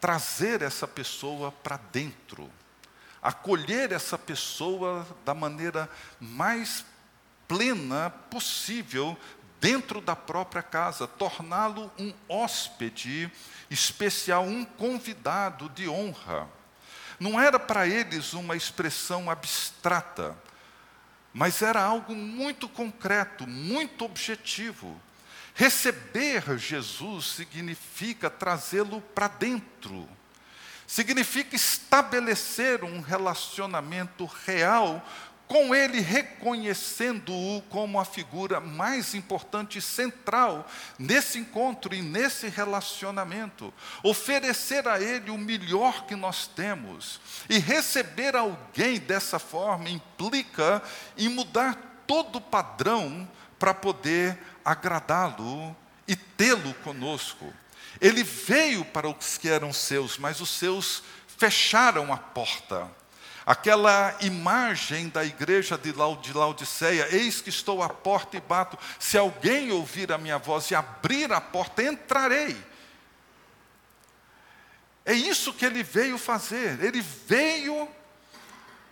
trazer 0.00 0.62
essa 0.62 0.86
pessoa 0.86 1.50
para 1.50 1.76
dentro, 1.76 2.50
acolher 3.22 3.92
essa 3.92 4.18
pessoa 4.18 5.06
da 5.24 5.34
maneira 5.34 5.88
mais 6.20 6.84
plena 7.48 8.10
possível 8.30 9.16
dentro 9.60 10.00
da 10.00 10.14
própria 10.14 10.62
casa, 10.62 11.06
torná-lo 11.06 11.90
um 11.98 12.12
hóspede 12.28 13.30
especial, 13.70 14.44
um 14.44 14.64
convidado 14.64 15.68
de 15.70 15.88
honra. 15.88 16.48
Não 17.18 17.40
era 17.40 17.58
para 17.58 17.86
eles 17.86 18.34
uma 18.34 18.56
expressão 18.56 19.30
abstrata, 19.30 20.36
mas 21.32 21.62
era 21.62 21.82
algo 21.82 22.14
muito 22.14 22.68
concreto, 22.68 23.46
muito 23.46 24.04
objetivo. 24.04 25.00
Receber 25.58 26.58
Jesus 26.58 27.28
significa 27.28 28.28
trazê-lo 28.28 29.00
para 29.00 29.26
dentro, 29.26 30.06
significa 30.86 31.56
estabelecer 31.56 32.84
um 32.84 33.00
relacionamento 33.00 34.26
real 34.44 35.02
com 35.48 35.74
ele 35.74 36.00
reconhecendo-o 36.00 37.62
como 37.70 37.98
a 37.98 38.04
figura 38.04 38.60
mais 38.60 39.14
importante 39.14 39.78
e 39.78 39.82
central 39.82 40.68
nesse 40.98 41.38
encontro 41.38 41.94
e 41.94 42.02
nesse 42.02 42.48
relacionamento. 42.48 43.72
Oferecer 44.02 44.86
a 44.86 45.00
ele 45.00 45.30
o 45.30 45.38
melhor 45.38 46.04
que 46.04 46.14
nós 46.14 46.46
temos. 46.46 47.18
E 47.48 47.58
receber 47.58 48.36
alguém 48.36 48.98
dessa 48.98 49.38
forma 49.38 49.88
implica 49.88 50.82
em 51.16 51.30
mudar 51.30 52.02
todo 52.06 52.36
o 52.36 52.42
padrão 52.42 53.26
para 53.58 53.72
poder 53.72 54.38
agradá-lo 54.66 55.74
e 56.08 56.16
tê-lo 56.16 56.74
conosco. 56.82 57.54
Ele 58.00 58.24
veio 58.24 58.84
para 58.84 59.08
os 59.08 59.38
que 59.38 59.48
eram 59.48 59.72
seus, 59.72 60.18
mas 60.18 60.40
os 60.40 60.50
seus 60.50 61.04
fecharam 61.38 62.12
a 62.12 62.16
porta. 62.16 62.90
Aquela 63.46 64.16
imagem 64.20 65.08
da 65.08 65.24
igreja 65.24 65.78
de 65.78 65.92
Laodiceia, 65.92 67.06
eis 67.14 67.40
que 67.40 67.48
estou 67.48 67.80
à 67.80 67.88
porta 67.88 68.36
e 68.36 68.40
bato, 68.40 68.76
se 68.98 69.16
alguém 69.16 69.70
ouvir 69.70 70.10
a 70.10 70.18
minha 70.18 70.36
voz 70.36 70.68
e 70.70 70.74
abrir 70.74 71.32
a 71.32 71.40
porta, 71.40 71.84
entrarei. 71.84 72.56
É 75.04 75.12
isso 75.12 75.54
que 75.54 75.64
ele 75.64 75.84
veio 75.84 76.18
fazer, 76.18 76.82
ele 76.82 77.00
veio 77.00 77.88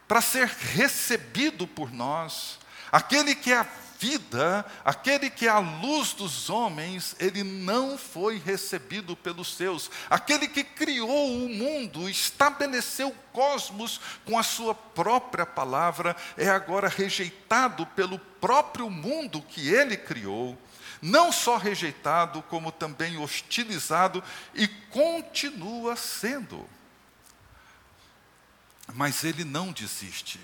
para 0.06 0.20
ser 0.20 0.46
recebido 0.46 1.66
por 1.66 1.92
nós. 1.92 2.60
Aquele 2.92 3.34
que 3.34 3.52
é 3.52 3.58
a 3.58 3.66
vida, 4.04 4.66
aquele 4.84 5.30
que 5.30 5.46
é 5.46 5.50
a 5.50 5.60
luz 5.60 6.12
dos 6.12 6.50
homens, 6.50 7.16
ele 7.18 7.42
não 7.42 7.96
foi 7.96 8.36
recebido 8.36 9.16
pelos 9.16 9.56
seus. 9.56 9.90
Aquele 10.10 10.46
que 10.46 10.62
criou 10.62 11.34
o 11.34 11.48
mundo, 11.48 12.06
estabeleceu 12.06 13.08
o 13.08 13.32
cosmos 13.32 13.98
com 14.26 14.38
a 14.38 14.42
sua 14.42 14.74
própria 14.74 15.46
palavra, 15.46 16.14
é 16.36 16.50
agora 16.50 16.86
rejeitado 16.86 17.86
pelo 17.86 18.18
próprio 18.18 18.90
mundo 18.90 19.40
que 19.40 19.72
ele 19.72 19.96
criou. 19.96 20.58
Não 21.00 21.32
só 21.32 21.56
rejeitado, 21.56 22.42
como 22.42 22.70
também 22.70 23.16
hostilizado 23.16 24.22
e 24.54 24.68
continua 24.68 25.96
sendo. 25.96 26.68
Mas 28.92 29.24
ele 29.24 29.44
não 29.44 29.72
desiste. 29.72 30.38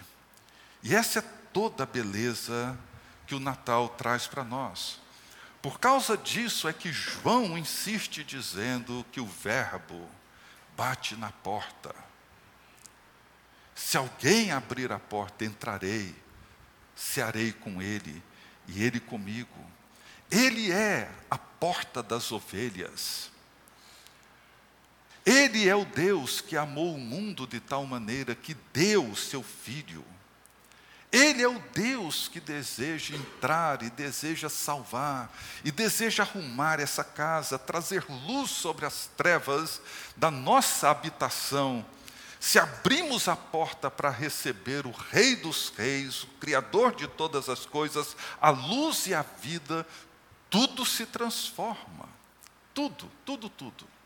E 0.83 0.95
essa 0.95 1.19
é 1.19 1.25
toda 1.53 1.83
a 1.83 1.87
beleza 1.87 2.79
que 3.31 3.35
o 3.37 3.39
Natal 3.39 3.89
traz 3.91 4.27
para 4.27 4.43
nós. 4.43 4.99
Por 5.63 5.79
causa 5.79 6.17
disso 6.17 6.67
é 6.67 6.73
que 6.73 6.93
João 6.93 7.57
insiste 7.57 8.25
dizendo 8.25 9.07
que 9.13 9.21
o 9.21 9.27
Verbo 9.27 10.11
bate 10.77 11.15
na 11.15 11.31
porta. 11.31 11.95
Se 13.73 13.97
alguém 13.97 14.51
abrir 14.51 14.91
a 14.91 14.99
porta, 14.99 15.45
entrarei, 15.45 16.13
cearei 16.97 17.53
com 17.53 17.81
ele 17.81 18.21
e 18.67 18.83
ele 18.83 18.99
comigo. 18.99 19.65
Ele 20.29 20.73
é 20.73 21.09
a 21.31 21.39
porta 21.39 22.03
das 22.03 22.33
ovelhas. 22.33 23.31
Ele 25.25 25.69
é 25.69 25.77
o 25.77 25.85
Deus 25.85 26.41
que 26.41 26.57
amou 26.57 26.97
o 26.97 26.99
mundo 26.99 27.47
de 27.47 27.61
tal 27.61 27.87
maneira 27.87 28.35
que 28.35 28.55
deu 28.73 29.09
o 29.09 29.15
seu 29.15 29.41
filho 29.41 30.05
ele 31.13 31.43
é 31.43 31.49
o 31.49 31.59
Deus 31.75 32.29
que 32.29 32.39
deseja 32.39 33.17
entrar 33.17 33.83
e 33.83 33.91
deseja 33.91 34.49
salvar, 34.49 35.33
e 35.65 35.73
deseja 35.73 36.23
arrumar 36.23 36.79
essa 36.79 37.03
casa, 37.03 37.59
trazer 37.59 38.05
luz 38.09 38.51
sobre 38.51 38.87
as 38.87 39.11
trevas 39.17 39.81
da 40.17 40.31
nossa 40.31 40.89
habitação. 40.89 41.85
Se 42.39 42.59
abrimos 42.59 43.29
a 43.29 43.35
porta 43.35 43.91
para 43.91 44.09
receber 44.09 44.87
o 44.87 44.93
Rei 44.93 45.37
dos 45.37 45.73
Reis, 45.77 46.23
o 46.23 46.29
Criador 46.39 46.95
de 46.95 47.09
todas 47.09 47.49
as 47.49 47.67
coisas, 47.67 48.17
a 48.41 48.51
luz 48.51 49.07
e 49.09 49.15
a 49.15 49.23
vida, 49.23 49.87
tudo 50.49 50.87
se 50.87 51.05
transforma. 51.07 52.09
Tudo, 52.73 53.11
tudo, 53.27 53.49
tudo. 53.49 54.00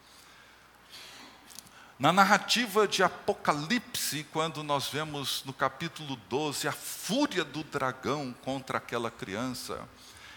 Na 1.97 2.13
narrativa 2.13 2.89
de 2.89 3.05
Apocalipse, 3.05 4.25
quando 4.33 4.65
nós 4.65 4.89
vemos 4.89 5.45
no 5.45 5.53
capítulo 5.53 6.17
12 6.29 6.67
a 6.67 6.73
fúria 6.73 7.45
do 7.45 7.63
dragão 7.63 8.35
contra 8.43 8.79
aquela 8.79 9.13
criança, 9.13 9.89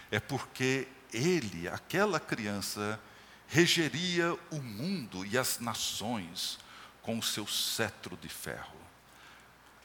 é 0.08 0.20
porque 0.20 0.86
ele, 1.12 1.68
aquela 1.68 2.20
criança, 2.20 3.00
regeria 3.48 4.38
o 4.52 4.62
mundo 4.62 5.26
e 5.26 5.36
as 5.36 5.58
nações 5.58 6.60
com 7.02 7.18
o 7.18 7.22
seu 7.22 7.46
cetro 7.46 8.16
de 8.16 8.28
ferro. 8.28 8.78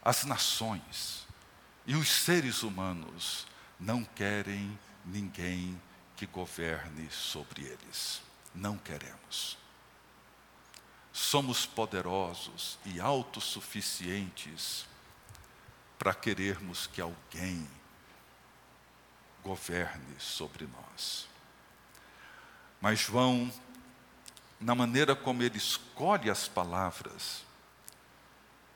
As 0.03 0.25
nações 0.25 1.25
e 1.87 1.95
os 1.95 2.07
seres 2.07 2.61
humanos 2.61 3.47
não 3.79 4.03
querem 4.03 4.77
ninguém 5.03 5.81
que 6.15 6.27
governe 6.27 7.09
sobre 7.09 7.63
eles. 7.63 8.21
Não 8.53 8.77
queremos 8.77 9.62
somos 11.13 11.63
poderosos 11.63 12.79
e 12.83 12.99
autossuficientes 12.99 14.87
para 15.99 16.15
querermos 16.15 16.87
que 16.87 16.99
alguém 16.99 17.69
governe 19.43 20.19
sobre 20.19 20.65
nós. 20.65 21.27
Mas 22.81 22.99
João, 22.99 23.53
na 24.59 24.73
maneira 24.73 25.15
como 25.15 25.43
ele 25.43 25.57
escolhe 25.57 26.31
as 26.31 26.47
palavras, 26.47 27.45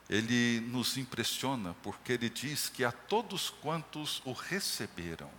ele 0.07 0.61
nos 0.61 0.95
impressiona 0.95 1.75
porque 1.81 2.13
ele 2.13 2.29
diz 2.29 2.69
que 2.69 2.83
a 2.83 2.91
todos 2.91 3.49
quantos 3.49 4.21
o 4.23 4.31
receberam, 4.31 5.31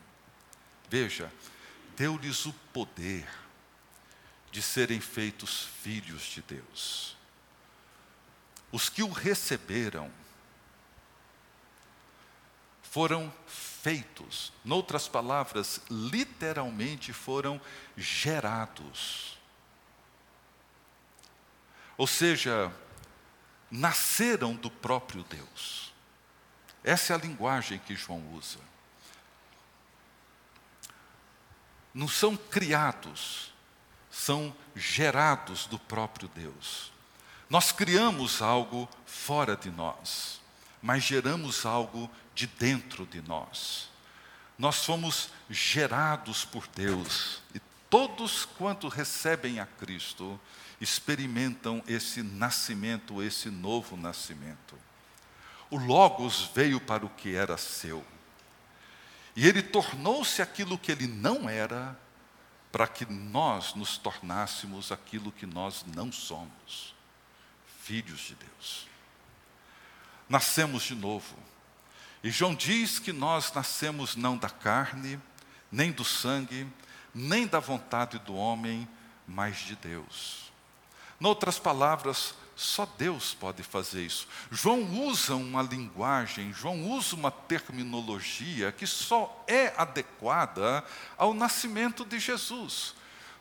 veja, 0.91 1.33
deu-lhes 1.97 2.45
o 2.45 2.53
poder 2.73 3.27
de 4.51 4.63
serem 4.63 5.01
feitos 5.01 5.69
filhos 5.83 6.23
de 6.23 6.43
Deus. 6.43 7.17
Os 8.71 8.89
que 8.89 9.03
o 9.03 9.11
receberam 9.11 10.11
foram 12.83 13.33
feitos, 13.47 14.53
noutras 14.65 15.07
palavras, 15.09 15.81
literalmente 15.91 17.13
foram 17.13 17.61
gerados. 17.97 19.39
Ou 21.97 22.07
seja, 22.07 22.73
nasceram 23.71 24.55
do 24.55 24.71
próprio 24.71 25.23
Deus. 25.25 25.93
Essa 26.83 27.13
é 27.13 27.17
a 27.17 27.19
linguagem 27.19 27.79
que 27.79 27.95
João 27.95 28.35
usa. 28.35 28.61
Não 31.93 32.09
são 32.09 32.37
criados, 32.37 33.53
são 34.19 34.53
gerados 34.75 35.67
do 35.67 35.79
próprio 35.79 36.29
Deus. 36.35 36.91
Nós 37.49 37.71
criamos 37.71 38.43
algo 38.43 38.89
fora 39.07 39.57
de 39.57 39.71
nós, 39.71 40.41
mas 40.83 41.05
geramos 41.05 41.65
algo 41.65 42.11
de 42.35 42.47
dentro 42.47 43.07
de 43.07 43.23
nós. 43.23 43.89
Nós 44.59 44.85
fomos 44.85 45.31
gerados 45.49 46.45
por 46.45 46.67
Deus 46.67 47.41
e 47.55 47.61
todos 47.89 48.45
quanto 48.45 48.89
recebem 48.89 49.61
a 49.61 49.67
Cristo 49.67 50.39
experimentam 50.81 51.83
esse 51.87 52.21
nascimento, 52.23 53.23
esse 53.23 53.49
novo 53.51 53.97
nascimento. 53.97 54.77
O 55.71 55.77
Logos 55.77 56.51
veio 56.55 56.81
para 56.81 57.07
o 57.07 57.11
que 57.11 57.37
era 57.37 57.57
seu. 57.57 58.05
E 59.37 59.47
ele 59.47 59.63
tornou-se 59.63 60.43
aquilo 60.43 60.77
que 60.77 60.91
ele 60.91 61.07
não 61.07 61.49
era, 61.49 61.97
para 62.71 62.87
que 62.87 63.07
nós 63.07 63.75
nos 63.75 63.97
tornássemos 63.97 64.93
aquilo 64.93 65.33
que 65.33 65.47
nós 65.47 65.85
não 65.95 66.13
somos 66.13 66.95
filhos 67.83 68.21
de 68.21 68.35
Deus. 68.35 68.87
Nascemos 70.29 70.83
de 70.83 70.95
novo. 70.95 71.37
E 72.23 72.31
João 72.31 72.55
diz 72.55 72.99
que 72.99 73.13
nós 73.13 73.51
nascemos 73.53 74.15
não 74.15 74.37
da 74.37 74.51
carne, 74.51 75.19
nem 75.73 75.91
do 75.91 76.05
sangue, 76.05 76.67
nem 77.15 77.47
da 77.47 77.61
vontade 77.61 78.19
do 78.19 78.35
homem, 78.35 78.87
mas 79.27 79.59
de 79.59 79.75
Deus. 79.77 80.53
Noutras 81.19 81.59
palavras, 81.59 82.35
só 82.59 82.85
Deus 82.99 83.35
pode 83.35 83.63
fazer 83.63 84.03
isso. 84.03 84.27
João 84.51 84.83
usa 85.07 85.37
uma 85.37 85.63
linguagem, 85.63 86.53
João 86.53 86.91
usa 86.91 87.15
uma 87.15 87.31
terminologia 87.31 88.73
que 88.73 88.85
só 88.85 89.45
é 89.47 89.73
adequada 89.77 90.83
ao 91.17 91.33
nascimento 91.33 92.05
de 92.05 92.19
Jesus. 92.19 92.97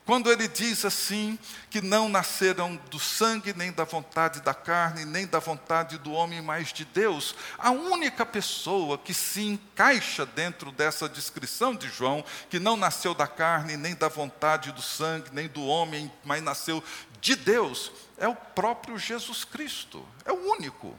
Quando 0.05 0.31
ele 0.31 0.47
diz 0.47 0.85
assim, 0.85 1.37
que 1.69 1.81
não 1.81 2.07
nasceram 2.07 2.79
do 2.89 2.97
sangue, 2.99 3.53
nem 3.53 3.73
da 3.73 3.83
vontade 3.83 4.39
da 4.39 4.53
carne, 4.53 5.03
nem 5.03 5.27
da 5.27 5.39
vontade 5.39 5.97
do 5.97 6.13
homem, 6.13 6.41
mas 6.41 6.71
de 6.71 6.85
Deus, 6.85 7.35
a 7.57 7.71
única 7.71 8.25
pessoa 8.25 8.97
que 8.97 9.13
se 9.13 9.41
encaixa 9.41 10.25
dentro 10.25 10.71
dessa 10.71 11.09
descrição 11.09 11.75
de 11.75 11.89
João, 11.89 12.23
que 12.49 12.57
não 12.57 12.77
nasceu 12.77 13.13
da 13.13 13.27
carne, 13.27 13.75
nem 13.75 13.95
da 13.95 14.07
vontade 14.07 14.71
do 14.71 14.81
sangue, 14.81 15.29
nem 15.33 15.49
do 15.49 15.65
homem, 15.65 16.09
mas 16.23 16.41
nasceu 16.41 16.81
de 17.27 17.35
Deus, 17.35 17.91
é 18.17 18.25
o 18.25 18.33
próprio 18.33 18.97
Jesus 18.97 19.43
Cristo, 19.43 20.01
é 20.23 20.31
o 20.31 20.51
único. 20.51 20.97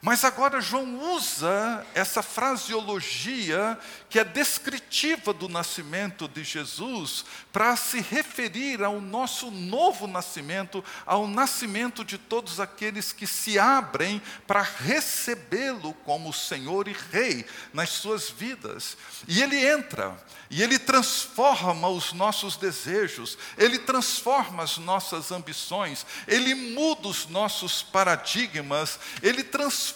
Mas 0.00 0.24
agora 0.24 0.60
João 0.60 1.12
usa 1.12 1.84
essa 1.92 2.22
fraseologia 2.22 3.76
que 4.08 4.18
é 4.20 4.24
descritiva 4.24 5.32
do 5.32 5.48
nascimento 5.48 6.28
de 6.28 6.44
Jesus 6.44 7.24
para 7.52 7.74
se 7.74 8.00
referir 8.00 8.84
ao 8.84 9.00
nosso 9.00 9.50
novo 9.50 10.06
nascimento, 10.06 10.84
ao 11.04 11.26
nascimento 11.26 12.04
de 12.04 12.16
todos 12.16 12.60
aqueles 12.60 13.10
que 13.10 13.26
se 13.26 13.58
abrem 13.58 14.22
para 14.46 14.62
recebê-lo 14.62 15.92
como 16.04 16.32
Senhor 16.32 16.86
e 16.86 16.96
Rei 17.10 17.44
nas 17.72 17.90
suas 17.90 18.30
vidas. 18.30 18.96
E 19.26 19.42
ele 19.42 19.66
entra, 19.66 20.16
e 20.48 20.62
ele 20.62 20.78
transforma 20.78 21.88
os 21.88 22.12
nossos 22.12 22.56
desejos, 22.56 23.36
ele 23.56 23.80
transforma 23.80 24.62
as 24.62 24.78
nossas 24.78 25.32
ambições, 25.32 26.06
ele 26.28 26.54
muda 26.54 27.08
os 27.08 27.26
nossos 27.26 27.82
paradigmas, 27.82 29.00
ele 29.20 29.42
transforma 29.42 29.87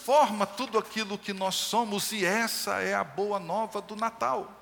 tudo 0.57 0.77
aquilo 0.77 1.17
que 1.17 1.33
nós 1.33 1.55
somos, 1.55 2.11
e 2.11 2.25
essa 2.25 2.81
é 2.81 2.93
a 2.93 3.03
boa 3.03 3.39
nova 3.39 3.81
do 3.81 3.95
Natal. 3.95 4.59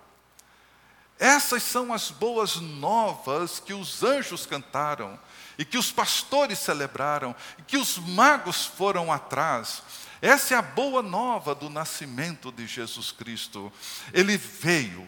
Essas 1.20 1.62
são 1.62 1.94
as 1.94 2.10
boas 2.10 2.56
novas 2.56 3.60
que 3.60 3.74
os 3.74 4.04
anjos 4.04 4.46
cantaram, 4.46 5.20
e 5.58 5.64
que 5.64 5.78
os 5.78 5.92
pastores 5.92 6.58
celebraram, 6.60 7.36
e 7.60 7.62
que 7.62 7.78
os 7.78 7.98
magos 7.98 8.66
foram 8.66 9.12
atrás. 9.12 9.84
Essa 10.22 10.56
é 10.56 10.58
a 10.58 10.62
boa 10.62 11.02
nova 11.02 11.54
do 11.54 11.70
nascimento 11.70 12.52
de 12.52 12.66
Jesus 12.66 13.12
Cristo. 13.12 13.72
Ele 14.14 14.38
veio 14.38 15.08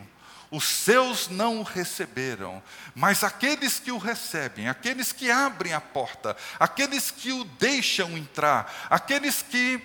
os 0.53 0.65
seus 0.65 1.29
não 1.29 1.61
o 1.61 1.63
receberam, 1.63 2.61
mas 2.93 3.23
aqueles 3.23 3.79
que 3.79 3.91
o 3.91 3.97
recebem, 3.97 4.69
aqueles 4.69 5.11
que 5.11 5.31
abrem 5.31 5.73
a 5.73 5.81
porta, 5.81 6.37
aqueles 6.59 7.09
que 7.09 7.31
o 7.31 7.43
deixam 7.43 8.15
entrar, 8.15 8.71
aqueles 8.87 9.41
que 9.41 9.81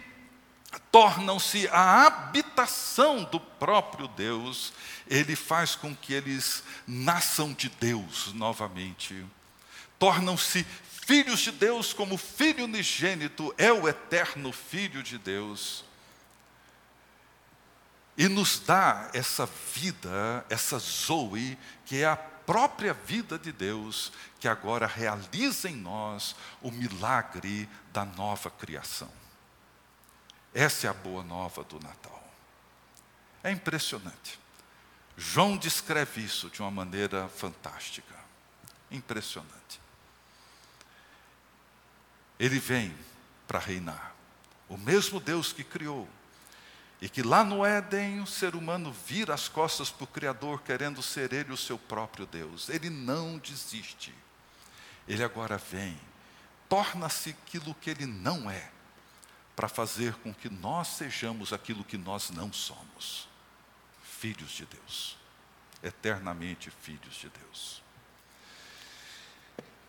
tornam-se 0.90 1.68
a 1.68 2.06
habitação 2.06 3.24
do 3.24 3.40
próprio 3.40 4.08
Deus, 4.08 4.72
ele 5.06 5.34
faz 5.34 5.74
com 5.74 5.94
que 5.94 6.12
eles 6.12 6.62
nasçam 6.86 7.52
de 7.52 7.68
Deus 7.68 8.32
novamente. 8.34 9.24
Tornam-se 9.98 10.66
filhos 11.06 11.40
de 11.40 11.52
Deus, 11.52 11.92
como 11.92 12.18
filho 12.18 12.64
unigênito 12.64 13.54
é 13.56 13.72
o 13.72 13.88
eterno 13.88 14.52
Filho 14.52 15.02
de 15.02 15.18
Deus 15.18 15.84
e 18.18 18.26
nos 18.26 18.58
dá 18.58 19.08
essa 19.14 19.48
vida, 19.72 20.44
essa 20.50 20.76
Zoe, 20.80 21.56
que 21.86 22.02
é 22.02 22.06
a 22.06 22.16
própria 22.16 22.92
vida 22.92 23.38
de 23.38 23.52
Deus, 23.52 24.12
que 24.40 24.48
agora 24.48 24.88
realiza 24.88 25.70
em 25.70 25.76
nós 25.76 26.34
o 26.60 26.72
milagre 26.72 27.68
da 27.92 28.04
nova 28.04 28.50
criação. 28.50 29.08
Essa 30.58 30.88
é 30.88 30.90
a 30.90 30.92
boa 30.92 31.22
nova 31.22 31.62
do 31.62 31.78
Natal. 31.78 32.20
É 33.44 33.50
impressionante. 33.52 34.40
João 35.16 35.56
descreve 35.56 36.20
isso 36.20 36.50
de 36.50 36.60
uma 36.60 36.70
maneira 36.72 37.28
fantástica. 37.28 38.12
Impressionante. 38.90 39.80
Ele 42.40 42.58
vem 42.58 42.92
para 43.46 43.60
reinar. 43.60 44.16
O 44.68 44.76
mesmo 44.76 45.20
Deus 45.20 45.52
que 45.52 45.62
criou 45.62 46.08
e 47.00 47.08
que 47.08 47.22
lá 47.22 47.44
no 47.44 47.64
Éden 47.64 48.20
o 48.20 48.26
ser 48.26 48.56
humano 48.56 48.92
vira 49.06 49.34
as 49.34 49.46
costas 49.46 49.90
para 49.90 50.02
o 50.02 50.08
Criador, 50.08 50.62
querendo 50.62 51.00
ser 51.04 51.32
ele 51.32 51.52
o 51.52 51.56
seu 51.56 51.78
próprio 51.78 52.26
Deus. 52.26 52.68
Ele 52.68 52.90
não 52.90 53.38
desiste. 53.38 54.12
Ele 55.06 55.22
agora 55.22 55.56
vem, 55.56 55.96
torna-se 56.68 57.30
aquilo 57.30 57.76
que 57.76 57.90
ele 57.90 58.06
não 58.06 58.50
é, 58.50 58.72
para 59.58 59.68
fazer 59.68 60.14
com 60.18 60.32
que 60.32 60.48
nós 60.48 60.86
sejamos 60.86 61.52
aquilo 61.52 61.82
que 61.82 61.98
nós 61.98 62.30
não 62.30 62.52
somos: 62.52 63.28
filhos 64.04 64.52
de 64.52 64.64
Deus, 64.64 65.16
eternamente 65.82 66.70
filhos 66.70 67.16
de 67.16 67.28
Deus. 67.28 67.82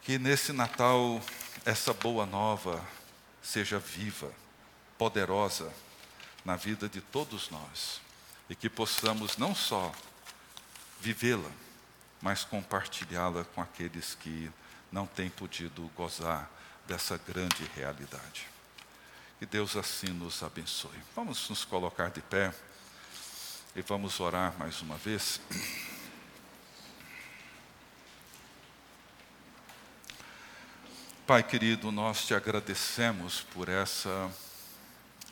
Que 0.01 0.17
nesse 0.17 0.51
Natal 0.51 1.21
essa 1.63 1.93
boa 1.93 2.25
nova 2.25 2.83
seja 3.43 3.77
viva, 3.77 4.33
poderosa, 4.97 5.71
na 6.43 6.55
vida 6.55 6.89
de 6.89 6.99
todos 6.99 7.51
nós 7.51 8.01
e 8.49 8.55
que 8.55 8.71
possamos 8.71 9.37
não 9.37 9.53
só 9.53 9.91
vivê-la, 10.99 11.51
mas 12.19 12.43
compartilhá-la 12.43 13.43
com 13.53 13.61
aqueles 13.61 14.15
que 14.15 14.51
não 14.91 15.05
têm 15.05 15.29
podido 15.29 15.91
gozar 15.95 16.49
dessa 16.87 17.19
grande 17.19 17.69
realidade. 17.75 18.47
Que 19.39 19.45
Deus 19.45 19.77
assim 19.77 20.09
nos 20.09 20.43
abençoe. 20.43 20.99
Vamos 21.15 21.49
nos 21.49 21.63
colocar 21.63 22.09
de 22.09 22.21
pé 22.21 22.53
e 23.73 23.81
vamos 23.81 24.19
orar 24.19 24.53
mais 24.59 24.81
uma 24.81 24.97
vez. 24.97 25.39
Pai 31.25 31.41
querido, 31.41 31.89
nós 31.89 32.25
te 32.25 32.33
agradecemos 32.33 33.39
por 33.53 33.69
essa 33.69 34.29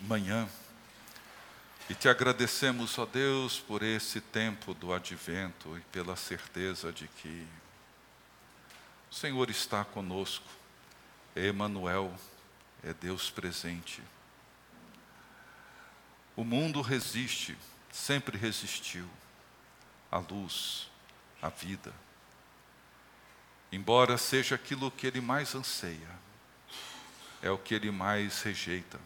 manhã 0.01 0.47
E 1.89 1.95
te 1.95 2.09
agradecemos, 2.09 2.97
ó 2.97 3.05
Deus, 3.05 3.59
por 3.59 3.81
esse 3.81 4.19
tempo 4.19 4.73
do 4.73 4.93
advento 4.93 5.77
e 5.77 5.81
pela 5.91 6.17
certeza 6.17 6.91
de 6.91 7.07
que 7.07 7.47
o 9.09 9.15
Senhor 9.15 9.49
está 9.49 9.85
conosco, 9.85 10.45
Emanuel, 11.33 12.13
é 12.83 12.93
Deus 12.93 13.29
presente. 13.29 14.01
O 16.35 16.43
mundo 16.43 16.81
resiste, 16.81 17.57
sempre 17.91 18.37
resistiu 18.37 19.09
à 20.11 20.19
luz, 20.19 20.89
à 21.41 21.49
vida. 21.49 21.93
Embora 23.71 24.17
seja 24.17 24.55
aquilo 24.55 24.91
que 24.91 25.07
ele 25.07 25.19
mais 25.19 25.55
anseia, 25.55 26.09
é 27.41 27.49
o 27.49 27.57
que 27.57 27.73
ele 27.73 27.91
mais 27.91 28.41
rejeita. 28.41 28.99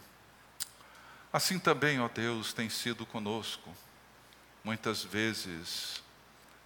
Assim 1.32 1.58
também, 1.58 2.00
ó 2.00 2.08
Deus, 2.08 2.52
tem 2.52 2.68
sido 2.68 3.06
conosco. 3.06 3.74
Muitas 4.62 5.02
vezes 5.02 6.02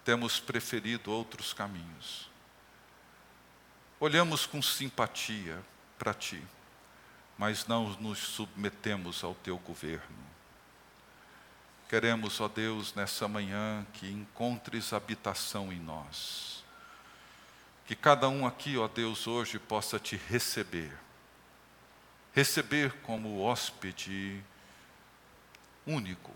temos 0.04 0.38
preferido 0.38 1.11
outros 1.11 1.52
caminhos. 1.52 2.28
Olhamos 3.98 4.44
com 4.44 4.61
simpatia 4.61 5.64
para 5.98 6.12
Ti, 6.12 6.42
mas 7.39 7.66
não 7.66 7.91
nos 8.01 8.18
submetemos 8.18 9.22
ao 9.22 9.34
Teu 9.34 9.59
governo. 9.59 10.26
Queremos, 11.89 12.41
ó 12.41 12.49
Deus, 12.49 12.95
nessa 12.95 13.28
manhã 13.28 13.87
que 13.93 14.11
encontres 14.11 14.93
habitação 14.93 15.72
em 15.72 15.78
nós. 15.78 16.64
Que 17.87 17.95
cada 17.95 18.28
um 18.28 18.45
aqui, 18.45 18.76
ó 18.76 18.89
Deus, 18.89 19.26
hoje 19.26 19.59
possa 19.59 19.99
te 19.99 20.16
receber. 20.16 20.93
Receber 22.34 22.93
como 23.03 23.41
hóspede 23.41 24.43
único. 25.87 26.32